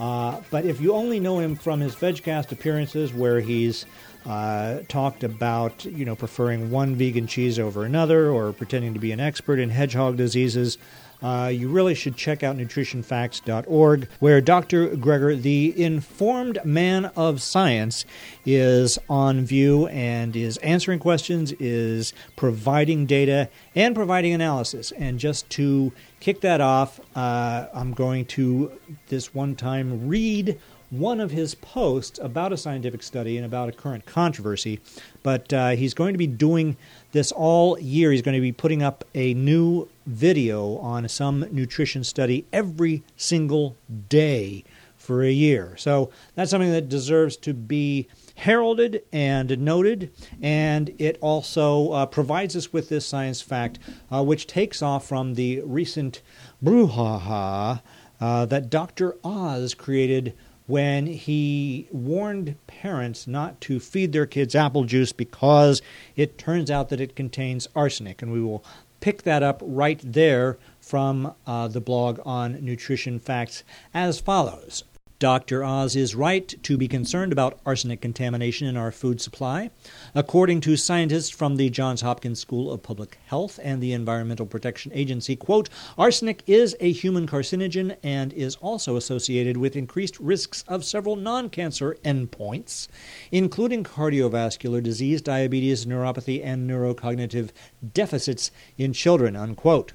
Uh, 0.00 0.40
but 0.50 0.64
if 0.64 0.80
you 0.80 0.94
only 0.94 1.20
know 1.20 1.38
him 1.38 1.56
from 1.56 1.80
his 1.80 1.94
VegCast 1.94 2.52
appearances, 2.52 3.12
where 3.12 3.40
he's 3.40 3.84
uh, 4.26 4.80
talked 4.88 5.24
about 5.24 5.84
you 5.84 6.04
know 6.04 6.14
preferring 6.14 6.70
one 6.70 6.94
vegan 6.94 7.26
cheese 7.26 7.58
over 7.58 7.84
another, 7.84 8.30
or 8.30 8.52
pretending 8.52 8.94
to 8.94 9.00
be 9.00 9.12
an 9.12 9.20
expert 9.20 9.58
in 9.58 9.70
hedgehog 9.70 10.16
diseases, 10.16 10.78
uh, 11.22 11.50
you 11.52 11.68
really 11.68 11.94
should 11.94 12.16
check 12.16 12.42
out 12.42 12.56
nutritionfacts.org, 12.56 14.08
where 14.20 14.40
Dr. 14.40 14.88
Greger, 14.90 15.40
the 15.40 15.80
informed 15.82 16.58
man 16.64 17.06
of 17.16 17.42
science, 17.42 18.04
is 18.46 18.98
on 19.08 19.44
view 19.44 19.86
and 19.88 20.36
is 20.36 20.56
answering 20.58 20.98
questions, 20.98 21.52
is 21.52 22.12
providing 22.36 23.06
data, 23.06 23.48
and 23.74 23.94
providing 23.94 24.32
analysis. 24.32 24.92
And 24.92 25.18
just 25.18 25.48
to 25.50 25.92
kick 26.20 26.40
that 26.42 26.60
off, 26.60 27.00
uh, 27.16 27.66
I'm 27.74 27.94
going 27.94 28.24
to 28.26 28.72
this 29.08 29.34
one 29.34 29.56
time 29.56 30.08
read 30.08 30.58
one 30.90 31.20
of 31.20 31.30
his 31.30 31.54
posts 31.54 32.18
about 32.18 32.52
a 32.52 32.56
scientific 32.56 33.02
study 33.02 33.36
and 33.36 33.44
about 33.44 33.68
a 33.68 33.72
current 33.72 34.06
controversy. 34.06 34.80
But 35.22 35.52
uh, 35.52 35.70
he's 35.70 35.94
going 35.94 36.14
to 36.14 36.18
be 36.18 36.26
doing 36.26 36.76
this 37.12 37.32
all 37.32 37.78
year. 37.78 38.12
He's 38.12 38.22
going 38.22 38.36
to 38.36 38.40
be 38.40 38.52
putting 38.52 38.82
up 38.82 39.04
a 39.14 39.34
new 39.34 39.88
video 40.06 40.76
on 40.78 41.08
some 41.08 41.46
nutrition 41.50 42.04
study 42.04 42.46
every 42.52 43.02
single 43.16 43.76
day 44.08 44.64
for 44.96 45.22
a 45.22 45.30
year. 45.30 45.74
So 45.78 46.10
that's 46.34 46.50
something 46.50 46.72
that 46.72 46.88
deserves 46.88 47.36
to 47.38 47.54
be 47.54 48.08
heralded 48.34 49.02
and 49.12 49.58
noted, 49.58 50.12
and 50.42 50.94
it 50.98 51.18
also 51.20 51.92
uh, 51.92 52.06
provides 52.06 52.54
us 52.54 52.72
with 52.72 52.88
this 52.88 53.06
science 53.06 53.40
fact, 53.40 53.78
uh, 54.12 54.22
which 54.22 54.46
takes 54.46 54.82
off 54.82 55.06
from 55.06 55.34
the 55.34 55.60
recent 55.64 56.20
brouhaha 56.62 57.80
uh, 58.20 58.46
that 58.46 58.70
Dr. 58.70 59.16
Oz 59.24 59.74
created 59.74 60.34
when 60.68 61.06
he 61.06 61.88
warned 61.90 62.54
parents 62.66 63.26
not 63.26 63.58
to 63.58 63.80
feed 63.80 64.12
their 64.12 64.26
kids 64.26 64.54
apple 64.54 64.84
juice 64.84 65.12
because 65.12 65.80
it 66.14 66.36
turns 66.36 66.70
out 66.70 66.90
that 66.90 67.00
it 67.00 67.16
contains 67.16 67.66
arsenic. 67.74 68.20
And 68.22 68.30
we 68.30 68.42
will 68.42 68.62
pick 69.00 69.22
that 69.22 69.42
up 69.42 69.60
right 69.64 70.00
there 70.04 70.58
from 70.78 71.34
uh, 71.46 71.68
the 71.68 71.80
blog 71.80 72.20
on 72.24 72.62
nutrition 72.64 73.18
facts 73.18 73.64
as 73.94 74.20
follows. 74.20 74.84
Dr. 75.20 75.64
Oz 75.64 75.96
is 75.96 76.14
right 76.14 76.54
to 76.62 76.76
be 76.76 76.86
concerned 76.86 77.32
about 77.32 77.58
arsenic 77.66 78.00
contamination 78.00 78.68
in 78.68 78.76
our 78.76 78.92
food 78.92 79.20
supply. 79.20 79.70
According 80.14 80.60
to 80.60 80.76
scientists 80.76 81.30
from 81.30 81.56
the 81.56 81.70
Johns 81.70 82.02
Hopkins 82.02 82.38
School 82.38 82.70
of 82.70 82.84
Public 82.84 83.18
Health 83.26 83.58
and 83.60 83.82
the 83.82 83.92
Environmental 83.92 84.46
Protection 84.46 84.92
Agency, 84.94 85.34
quote, 85.34 85.68
arsenic 85.98 86.44
is 86.46 86.76
a 86.78 86.92
human 86.92 87.26
carcinogen 87.26 87.96
and 88.04 88.32
is 88.32 88.54
also 88.56 88.94
associated 88.94 89.56
with 89.56 89.74
increased 89.74 90.20
risks 90.20 90.62
of 90.68 90.84
several 90.84 91.16
non-cancer 91.16 91.96
endpoints, 92.04 92.86
including 93.32 93.82
cardiovascular 93.82 94.80
disease, 94.80 95.20
diabetes, 95.20 95.84
neuropathy, 95.84 96.40
and 96.44 96.70
neurocognitive 96.70 97.50
deficits 97.92 98.52
in 98.76 98.92
children, 98.92 99.34
unquote. 99.34 99.94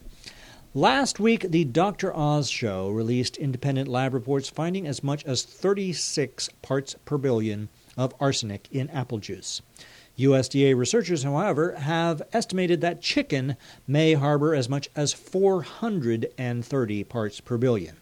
Last 0.75 1.19
week, 1.19 1.51
the 1.51 1.65
Dr. 1.65 2.11
Oz 2.17 2.49
show 2.49 2.89
released 2.89 3.37
independent 3.37 3.87
lab 3.87 4.11
reports 4.11 4.49
finding 4.49 4.87
as 4.87 5.03
much 5.03 5.23
as 5.23 5.43
36 5.43 6.49
parts 6.63 6.95
per 7.05 7.19
billion 7.19 7.69
of 7.95 8.15
arsenic 8.19 8.67
in 8.71 8.89
apple 8.89 9.19
juice. 9.19 9.61
USDA 10.17 10.75
researchers, 10.75 11.21
however, 11.21 11.75
have 11.75 12.23
estimated 12.33 12.81
that 12.81 13.03
chicken 13.03 13.55
may 13.85 14.15
harbor 14.15 14.55
as 14.55 14.67
much 14.67 14.89
as 14.95 15.13
430 15.13 17.03
parts 17.03 17.39
per 17.39 17.57
billion. 17.59 17.97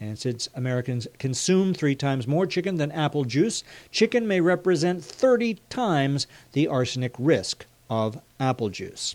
And 0.00 0.18
since 0.18 0.48
Americans 0.52 1.06
consume 1.20 1.74
three 1.74 1.94
times 1.94 2.26
more 2.26 2.48
chicken 2.48 2.74
than 2.74 2.90
apple 2.90 3.22
juice, 3.22 3.62
chicken 3.92 4.26
may 4.26 4.40
represent 4.40 5.04
30 5.04 5.60
times 5.70 6.26
the 6.54 6.66
arsenic 6.66 7.14
risk 7.20 7.66
of 7.88 8.20
apple 8.40 8.70
juice. 8.70 9.14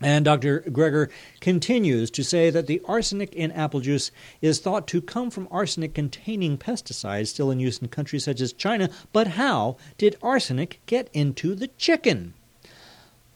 And 0.00 0.24
Dr. 0.24 0.60
Greger 0.60 1.10
continues 1.40 2.10
to 2.12 2.22
say 2.22 2.50
that 2.50 2.68
the 2.68 2.80
arsenic 2.84 3.34
in 3.34 3.50
apple 3.50 3.80
juice 3.80 4.12
is 4.40 4.60
thought 4.60 4.86
to 4.88 5.02
come 5.02 5.30
from 5.30 5.48
arsenic 5.50 5.92
containing 5.92 6.56
pesticides 6.56 7.28
still 7.28 7.50
in 7.50 7.58
use 7.58 7.78
in 7.78 7.88
countries 7.88 8.24
such 8.24 8.40
as 8.40 8.52
China. 8.52 8.90
But 9.12 9.28
how 9.28 9.76
did 9.96 10.16
arsenic 10.22 10.80
get 10.86 11.08
into 11.12 11.56
the 11.56 11.68
chicken? 11.68 12.34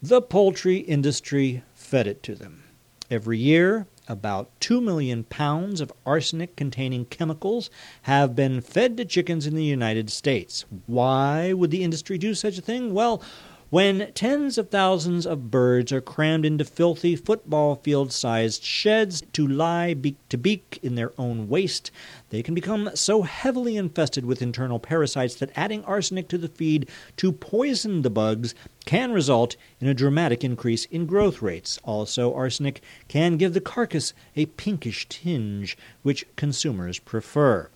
The 0.01 0.22
poultry 0.22 0.79
industry 0.79 1.62
fed 1.75 2.07
it 2.07 2.22
to 2.25 2.35
them. 2.37 2.62
Every 3.11 3.38
year, 3.38 3.87
about 4.09 4.51
2 4.61 4.81
million 4.81 5.25
pounds 5.25 5.81
of 5.81 5.92
arsenic 6.07 6.57
containing 6.57 7.05
chemicals 7.07 7.70
have 8.03 8.35
been 8.35 8.61
fed 8.61 8.96
to 8.96 9.05
chickens 9.05 9.46
in 9.46 9.55
the 9.55 9.64
United 9.64 10.11
States. 10.11 10.64
Why 10.87 11.53
would 11.53 11.70
the 11.70 11.85
industry 11.85 12.18
do 12.18 12.35
such 12.35 12.59
a 12.59 12.62
thing? 12.62 12.94
Well, 12.94 13.22
when 13.73 14.13
tens 14.13 14.59
of 14.59 14.69
thousands 14.69 15.25
of 15.25 15.51
birds 15.51 15.91
are 15.93 16.03
crammed 16.03 16.45
into 16.45 16.63
filthy 16.63 17.17
football 17.17 17.77
field 17.77 18.13
sized 18.13 18.63
sheds 18.63 19.23
to 19.33 19.49
lie 19.49 19.95
beak 19.95 20.15
to 20.29 20.37
beak 20.37 20.79
in 20.83 20.95
their 20.95 21.11
own 21.17 21.49
waste, 21.49 21.91
they 22.29 22.43
can 22.43 22.55
become 22.55 22.91
so 22.93 23.23
heavily 23.23 23.79
infested 23.79 24.27
with 24.27 24.43
internal 24.43 24.79
parasites 24.79 25.37
that 25.37 25.51
adding 25.57 25.83
arsenic 25.85 26.29
to 26.29 26.37
the 26.37 26.49
feed 26.49 26.87
to 27.17 27.33
poison 27.33 28.03
the 28.03 28.11
bugs 28.11 28.55
can 28.85 29.11
result 29.11 29.57
in 29.81 29.89
a 29.89 29.95
dramatic 29.95 30.45
increase 30.45 30.85
in 30.91 31.07
growth 31.07 31.41
rates. 31.41 31.79
Also, 31.83 32.35
arsenic 32.35 32.83
can 33.09 33.39
give 33.39 33.55
the 33.55 33.59
carcass 33.59 34.13
a 34.37 34.45
pinkish 34.45 35.09
tinge, 35.09 35.79
which 36.03 36.27
consumers 36.37 36.99
prefer. 36.99 37.71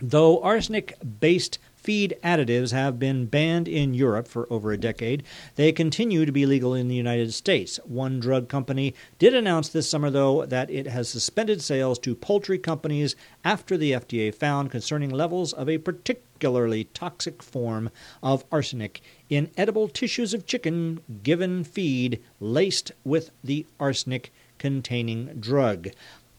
Though 0.00 0.42
arsenic 0.42 0.94
based 1.20 1.60
feed 1.88 2.14
additives 2.22 2.70
have 2.70 2.98
been 2.98 3.24
banned 3.24 3.66
in 3.66 3.94
Europe 3.94 4.28
for 4.28 4.46
over 4.52 4.72
a 4.72 4.76
decade. 4.76 5.22
They 5.54 5.72
continue 5.72 6.26
to 6.26 6.32
be 6.32 6.44
legal 6.44 6.74
in 6.74 6.88
the 6.88 6.94
United 6.94 7.32
States. 7.32 7.80
One 7.86 8.20
drug 8.20 8.46
company 8.46 8.94
did 9.18 9.32
announce 9.32 9.70
this 9.70 9.88
summer, 9.88 10.10
though, 10.10 10.44
that 10.44 10.70
it 10.70 10.86
has 10.86 11.08
suspended 11.08 11.62
sales 11.62 11.98
to 12.00 12.14
poultry 12.14 12.58
companies 12.58 13.16
after 13.42 13.78
the 13.78 13.92
FDA 13.92 14.34
found 14.34 14.70
concerning 14.70 15.08
levels 15.08 15.54
of 15.54 15.66
a 15.66 15.78
particularly 15.78 16.84
toxic 16.92 17.42
form 17.42 17.88
of 18.22 18.44
arsenic 18.52 19.00
in 19.30 19.50
edible 19.56 19.88
tissues 19.88 20.34
of 20.34 20.44
chicken 20.44 21.00
given 21.22 21.64
feed 21.64 22.22
laced 22.38 22.92
with 23.02 23.30
the 23.42 23.64
arsenic 23.80 24.30
containing 24.58 25.40
drug. 25.40 25.88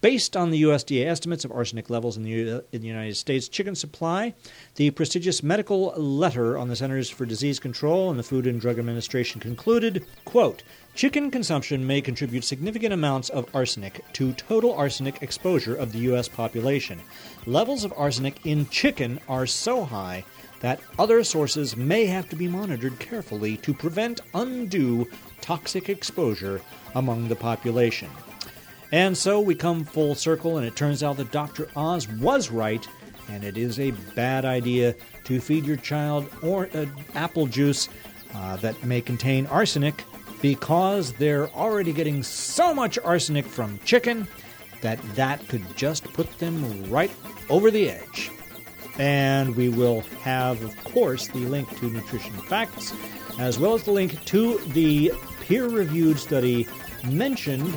Based 0.02 0.38
on 0.38 0.50
the 0.50 0.64
USDA 0.64 1.06
estimates 1.06 1.44
of 1.44 1.52
arsenic 1.52 1.90
levels 1.90 2.16
in 2.16 2.24
the, 2.24 2.30
U- 2.30 2.64
in 2.72 2.80
the 2.80 2.88
United 2.88 3.18
States 3.18 3.50
chicken 3.50 3.76
supply, 3.76 4.34
the 4.76 4.92
prestigious 4.92 5.44
medical 5.44 5.88
letter 5.98 6.58
on 6.58 6.70
the 6.70 6.76
Centers 6.78 7.10
for 7.10 7.26
Disease 7.26 7.60
Control 7.60 8.10
and 8.10 8.18
the 8.18 8.24
Food 8.24 8.48
and 8.48 8.62
Drug 8.62 8.80
Administration 8.80 9.42
concluded, 9.42 10.06
quote, 10.24 10.64
Chicken 10.96 11.30
consumption 11.30 11.86
may 11.86 12.00
contribute 12.00 12.46
significant 12.46 12.94
amounts 12.94 13.28
of 13.28 13.54
arsenic 13.54 14.02
to 14.14 14.32
total 14.34 14.74
arsenic 14.74 15.22
exposure 15.22 15.76
of 15.76 15.92
the 15.92 16.00
U.S. 16.00 16.30
population. 16.30 17.02
Levels 17.46 17.84
of 17.84 17.94
arsenic 17.98 18.46
in 18.46 18.70
chicken 18.70 19.20
are 19.28 19.46
so 19.46 19.84
high 19.84 20.24
that 20.62 20.80
other 20.98 21.26
sources 21.26 21.76
may 21.76 22.06
have 22.06 22.30
to 22.30 22.38
be 22.38 22.48
monitored 22.48 22.98
carefully 23.00 23.58
to 23.58 23.74
prevent 23.74 24.22
undue 24.34 25.10
toxic 25.42 25.90
exposure 25.90 26.62
among 26.96 27.28
the 27.28 27.36
population. 27.36 28.10
And 28.92 29.18
so 29.18 29.40
we 29.40 29.56
come 29.56 29.86
full 29.86 30.16
circle, 30.16 30.58
and 30.58 30.66
it 30.66 30.76
turns 30.76 31.04
out 31.04 31.18
that 31.18 31.32
Dr. 31.32 31.68
Oz 31.76 32.08
was 32.08 32.50
right, 32.50 32.88
and 33.30 33.44
it 33.44 33.58
is 33.58 33.80
a 33.80 33.92
bad 34.16 34.46
idea 34.46 34.96
to 35.26 35.40
feed 35.40 35.66
your 35.66 35.78
child 35.78 36.30
or 36.42 36.70
uh, 36.74 36.86
apple 37.14 37.46
juice 37.46 37.88
uh, 38.34 38.56
that 38.58 38.84
may 38.84 39.02
contain 39.02 39.46
arsenic 39.48 40.04
because 40.42 41.14
they're 41.14 41.50
already 41.50 41.94
getting 41.94 42.24
so 42.24 42.74
much 42.74 42.98
arsenic 43.00 43.46
from 43.46 43.80
chicken 43.86 44.28
that 44.82 45.00
that 45.16 45.46
could 45.50 45.64
just 45.76 46.06
put 46.14 46.40
them 46.40 46.90
right 46.90 47.12
over 47.50 47.70
the 47.70 47.90
edge. 47.90 48.32
And 48.98 49.56
we 49.56 49.70
will 49.70 50.02
have, 50.22 50.62
of 50.64 50.84
course, 50.84 51.28
the 51.28 51.40
link 51.40 51.70
to 51.80 51.90
Nutrition 51.90 52.34
Facts, 52.34 52.94
as 53.38 53.60
well 53.60 53.74
as 53.74 53.84
the 53.84 53.92
link 53.92 54.24
to 54.26 54.58
the 54.70 55.12
peer 55.42 55.68
reviewed 55.68 56.20
study 56.20 56.68
mentioned 57.06 57.74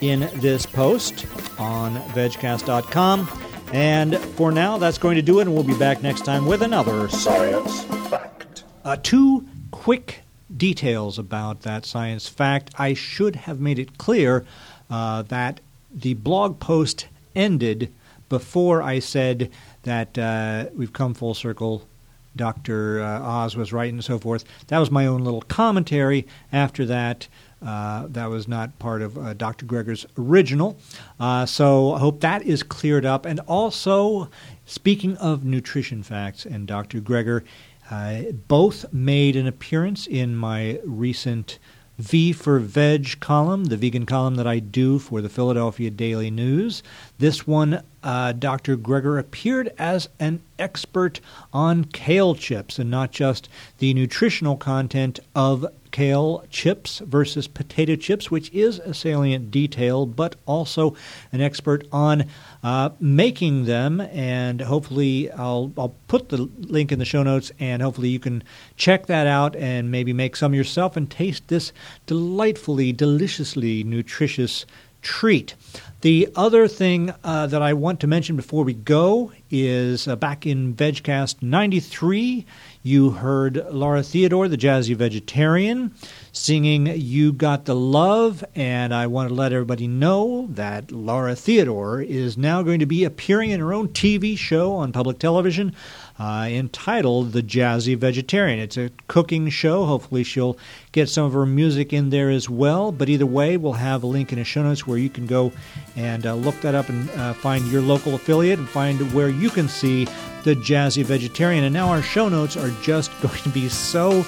in 0.00 0.28
this 0.36 0.66
post 0.66 1.26
on 1.58 1.96
vegcast.com. 2.12 3.28
And 3.72 4.18
for 4.18 4.52
now, 4.52 4.76
that's 4.78 4.98
going 4.98 5.16
to 5.16 5.22
do 5.22 5.38
it, 5.38 5.42
and 5.42 5.54
we'll 5.54 5.64
be 5.64 5.76
back 5.78 6.02
next 6.02 6.24
time 6.24 6.44
with 6.46 6.62
another 6.62 7.08
Science 7.08 7.84
fact. 8.10 8.64
uh, 8.84 8.96
two 9.02 9.46
quick 9.70 10.20
details 10.54 11.18
about 11.18 11.62
that 11.62 11.86
science 11.86 12.28
fact. 12.28 12.70
I 12.78 12.92
should 12.92 13.34
have 13.36 13.60
made 13.60 13.78
it 13.78 13.96
clear 13.96 14.44
uh, 14.90 15.22
that 15.22 15.60
the 15.94 16.12
blog 16.14 16.60
post 16.60 17.06
ended 17.34 17.90
before 18.28 18.82
I 18.82 18.98
said 18.98 19.50
that 19.84 20.18
uh, 20.18 20.66
we've 20.76 20.92
come 20.92 21.14
full 21.14 21.34
circle. 21.34 21.88
Dr. 22.36 23.00
Uh, 23.02 23.20
Oz 23.20 23.56
was 23.56 23.72
right 23.72 23.92
and 23.92 24.04
so 24.04 24.18
forth. 24.18 24.44
That 24.68 24.78
was 24.78 24.90
my 24.90 25.06
own 25.06 25.22
little 25.22 25.42
commentary. 25.42 26.26
After 26.52 26.84
that, 26.86 27.28
uh, 27.64 28.06
that 28.08 28.26
was 28.26 28.48
not 28.48 28.78
part 28.78 29.02
of 29.02 29.16
uh, 29.16 29.34
Dr. 29.34 29.66
Greger's 29.66 30.06
original. 30.18 30.76
Uh, 31.20 31.46
so 31.46 31.94
I 31.94 31.98
hope 31.98 32.20
that 32.20 32.42
is 32.42 32.62
cleared 32.62 33.04
up. 33.04 33.26
And 33.26 33.40
also, 33.40 34.30
speaking 34.66 35.16
of 35.18 35.44
nutrition 35.44 36.02
facts 36.02 36.44
and 36.44 36.66
Dr. 36.66 37.00
Greger, 37.00 37.44
uh, 37.90 38.32
both 38.48 38.92
made 38.92 39.36
an 39.36 39.46
appearance 39.46 40.06
in 40.06 40.34
my 40.34 40.80
recent 40.84 41.58
V 41.98 42.32
for 42.32 42.58
Veg 42.58 43.20
column, 43.20 43.64
the 43.64 43.76
vegan 43.76 44.06
column 44.06 44.36
that 44.36 44.46
I 44.46 44.58
do 44.58 44.98
for 44.98 45.20
the 45.20 45.28
Philadelphia 45.28 45.90
Daily 45.90 46.30
News. 46.30 46.82
This 47.18 47.46
one, 47.46 47.82
uh, 48.02 48.32
Dr. 48.32 48.76
Greger 48.76 49.20
appeared 49.20 49.72
as 49.78 50.08
an 50.18 50.40
expert 50.58 51.20
on 51.52 51.84
kale 51.84 52.34
chips 52.34 52.78
and 52.78 52.90
not 52.90 53.12
just 53.12 53.48
the 53.78 53.92
nutritional 53.94 54.56
content 54.56 55.20
of 55.34 55.66
kale 55.92 56.44
chips 56.50 56.98
versus 56.98 57.46
potato 57.46 57.94
chips, 57.94 58.30
which 58.30 58.50
is 58.52 58.80
a 58.80 58.92
salient 58.92 59.50
detail, 59.50 60.06
but 60.06 60.34
also 60.46 60.96
an 61.30 61.40
expert 61.40 61.86
on 61.92 62.24
uh, 62.64 62.90
making 62.98 63.66
them. 63.66 64.00
And 64.00 64.60
hopefully, 64.60 65.30
I'll, 65.30 65.72
I'll 65.78 65.94
put 66.08 66.30
the 66.30 66.48
link 66.58 66.90
in 66.90 66.98
the 66.98 67.04
show 67.04 67.22
notes, 67.22 67.52
and 67.60 67.80
hopefully, 67.82 68.08
you 68.08 68.18
can 68.18 68.42
check 68.76 69.06
that 69.06 69.26
out 69.26 69.54
and 69.54 69.90
maybe 69.90 70.12
make 70.12 70.34
some 70.34 70.54
yourself 70.54 70.96
and 70.96 71.08
taste 71.08 71.46
this 71.48 71.72
delightfully, 72.06 72.92
deliciously 72.92 73.84
nutritious 73.84 74.66
treat. 75.02 75.54
The 76.00 76.28
other 76.34 76.66
thing 76.66 77.12
uh, 77.22 77.46
that 77.48 77.62
I 77.62 77.74
want 77.74 78.00
to 78.00 78.06
mention 78.06 78.36
before 78.36 78.64
we 78.64 78.74
go 78.74 79.32
is 79.50 80.08
uh, 80.08 80.16
back 80.16 80.46
in 80.46 80.74
VegCast 80.74 81.42
93, 81.42 82.46
you 82.82 83.10
heard 83.10 83.64
Laura 83.70 84.02
Theodore, 84.02 84.48
the 84.48 84.56
jazzy 84.56 84.96
vegetarian, 84.96 85.94
singing 86.32 86.86
You 86.86 87.32
Got 87.32 87.64
the 87.64 87.76
Love. 87.76 88.44
And 88.56 88.92
I 88.92 89.06
want 89.06 89.28
to 89.28 89.34
let 89.34 89.52
everybody 89.52 89.86
know 89.86 90.48
that 90.50 90.90
Laura 90.90 91.36
Theodore 91.36 92.02
is 92.02 92.36
now 92.36 92.62
going 92.62 92.80
to 92.80 92.86
be 92.86 93.04
appearing 93.04 93.50
in 93.50 93.60
her 93.60 93.72
own 93.72 93.88
TV 93.88 94.36
show 94.36 94.72
on 94.72 94.90
public 94.90 95.20
television 95.20 95.74
uh, 96.18 96.48
entitled 96.50 97.32
The 97.32 97.42
Jazzy 97.42 97.96
Vegetarian. 97.96 98.58
It's 98.58 98.76
a 98.76 98.90
cooking 99.06 99.48
show. 99.48 99.84
Hopefully, 99.84 100.24
she'll 100.24 100.58
get 100.90 101.08
some 101.08 101.24
of 101.24 101.32
her 101.32 101.46
music 101.46 101.92
in 101.92 102.10
there 102.10 102.30
as 102.30 102.50
well. 102.50 102.90
But 102.90 103.08
either 103.08 103.26
way, 103.26 103.56
we'll 103.56 103.74
have 103.74 104.02
a 104.02 104.06
link 104.08 104.32
in 104.32 104.38
the 104.38 104.44
show 104.44 104.62
notes 104.62 104.86
where 104.86 104.98
you 104.98 105.08
can 105.08 105.26
go 105.26 105.52
and 105.94 106.26
uh, 106.26 106.34
look 106.34 106.60
that 106.62 106.74
up 106.74 106.88
and 106.88 107.08
uh, 107.10 107.32
find 107.34 107.64
your 107.68 107.82
local 107.82 108.14
affiliate 108.14 108.58
and 108.58 108.68
find 108.68 109.12
where 109.12 109.28
you 109.28 109.50
can 109.50 109.68
see 109.68 110.06
The 110.42 110.56
Jazzy 110.56 111.04
Vegetarian. 111.04 111.64
And 111.64 111.72
now 111.72 111.88
our 111.88 112.02
show 112.02 112.28
notes 112.28 112.56
are 112.56 112.70
just 112.82 113.10
going 113.22 113.42
to 113.42 113.48
be 113.48 113.68
so 113.68 114.24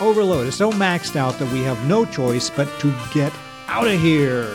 overloaded, 0.00 0.54
so 0.54 0.70
maxed 0.72 1.16
out 1.16 1.38
that 1.38 1.52
we 1.52 1.60
have 1.60 1.84
no 1.86 2.04
choice 2.04 2.50
but 2.50 2.68
to 2.80 2.94
get 3.12 3.32
out 3.68 3.86
of 3.86 4.00
here. 4.00 4.54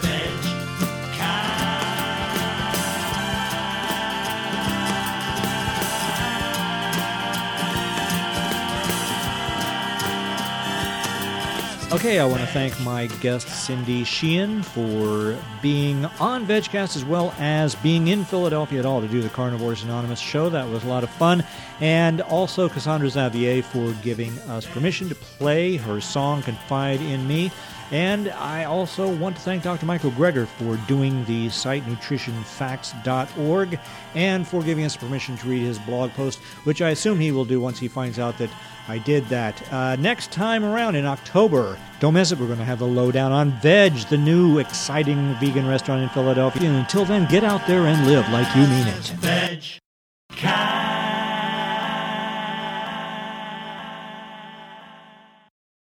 Okay, 12.05 12.19
I 12.19 12.25
want 12.25 12.41
to 12.41 12.47
thank 12.47 12.79
my 12.81 13.07
guest 13.19 13.47
Cindy 13.49 14.03
Sheehan 14.03 14.61
for 14.61 15.35
being 15.63 16.05
on 16.19 16.45
VegCast 16.45 16.95
as 16.95 17.03
well 17.03 17.33
as 17.39 17.73
being 17.73 18.09
in 18.09 18.23
Philadelphia 18.25 18.77
at 18.77 18.85
all 18.85 19.01
to 19.01 19.07
do 19.07 19.23
the 19.23 19.29
Carnivores 19.29 19.81
Anonymous 19.81 20.19
show. 20.19 20.47
That 20.47 20.69
was 20.69 20.83
a 20.83 20.87
lot 20.87 21.03
of 21.03 21.09
fun. 21.09 21.43
And 21.81 22.21
also 22.21 22.69
Cassandra 22.69 23.09
Xavier 23.09 23.63
for 23.63 23.91
giving 24.03 24.37
us 24.41 24.67
permission 24.67 25.09
to 25.09 25.15
play 25.15 25.77
her 25.77 25.99
song 25.99 26.43
Confide 26.43 27.01
in 27.01 27.27
Me. 27.27 27.51
And 27.89 28.29
I 28.29 28.65
also 28.65 29.11
want 29.15 29.35
to 29.37 29.41
thank 29.41 29.63
Dr. 29.63 29.87
Michael 29.87 30.11
Greger 30.11 30.45
for 30.45 30.77
doing 30.87 31.25
the 31.25 31.49
site 31.49 31.85
nutritionfacts.org 31.85 33.79
and 34.13 34.47
for 34.47 34.61
giving 34.61 34.85
us 34.85 34.95
permission 34.95 35.37
to 35.37 35.47
read 35.47 35.63
his 35.63 35.79
blog 35.79 36.11
post, 36.11 36.37
which 36.65 36.83
I 36.83 36.91
assume 36.91 37.19
he 37.19 37.31
will 37.31 37.45
do 37.45 37.59
once 37.59 37.79
he 37.79 37.87
finds 37.87 38.19
out 38.19 38.37
that 38.37 38.51
I 38.88 39.00
did 39.00 39.26
that. 39.30 39.74
Uh, 39.74 39.95
next 39.95 40.32
time 40.32 40.63
around 40.63 40.95
in 40.95 41.06
October, 41.06 41.78
don't 42.00 42.13
miss 42.13 42.32
it. 42.32 42.39
We're 42.39 42.48
going 42.48 42.60
to 42.60 42.65
have 42.65 42.80
the 42.80 42.88
lowdown 42.88 43.32
on 43.32 43.52
Vedge, 43.62 44.06
the 44.06 44.17
new 44.17 44.60
exciting 44.60 45.36
vegan 45.39 45.67
restaurant 45.67 46.04
in 46.04 46.10
Philadelphia. 46.10 46.67
And 46.69 46.78
until 46.78 47.06
then, 47.06 47.28
get 47.30 47.43
out 47.43 47.65
there 47.67 47.88
and 47.88 48.06
live 48.06 48.30
like 48.30 48.54
you 48.56 48.62
mean 48.67 48.88
it. 48.88 49.06
Veg. 49.19 49.63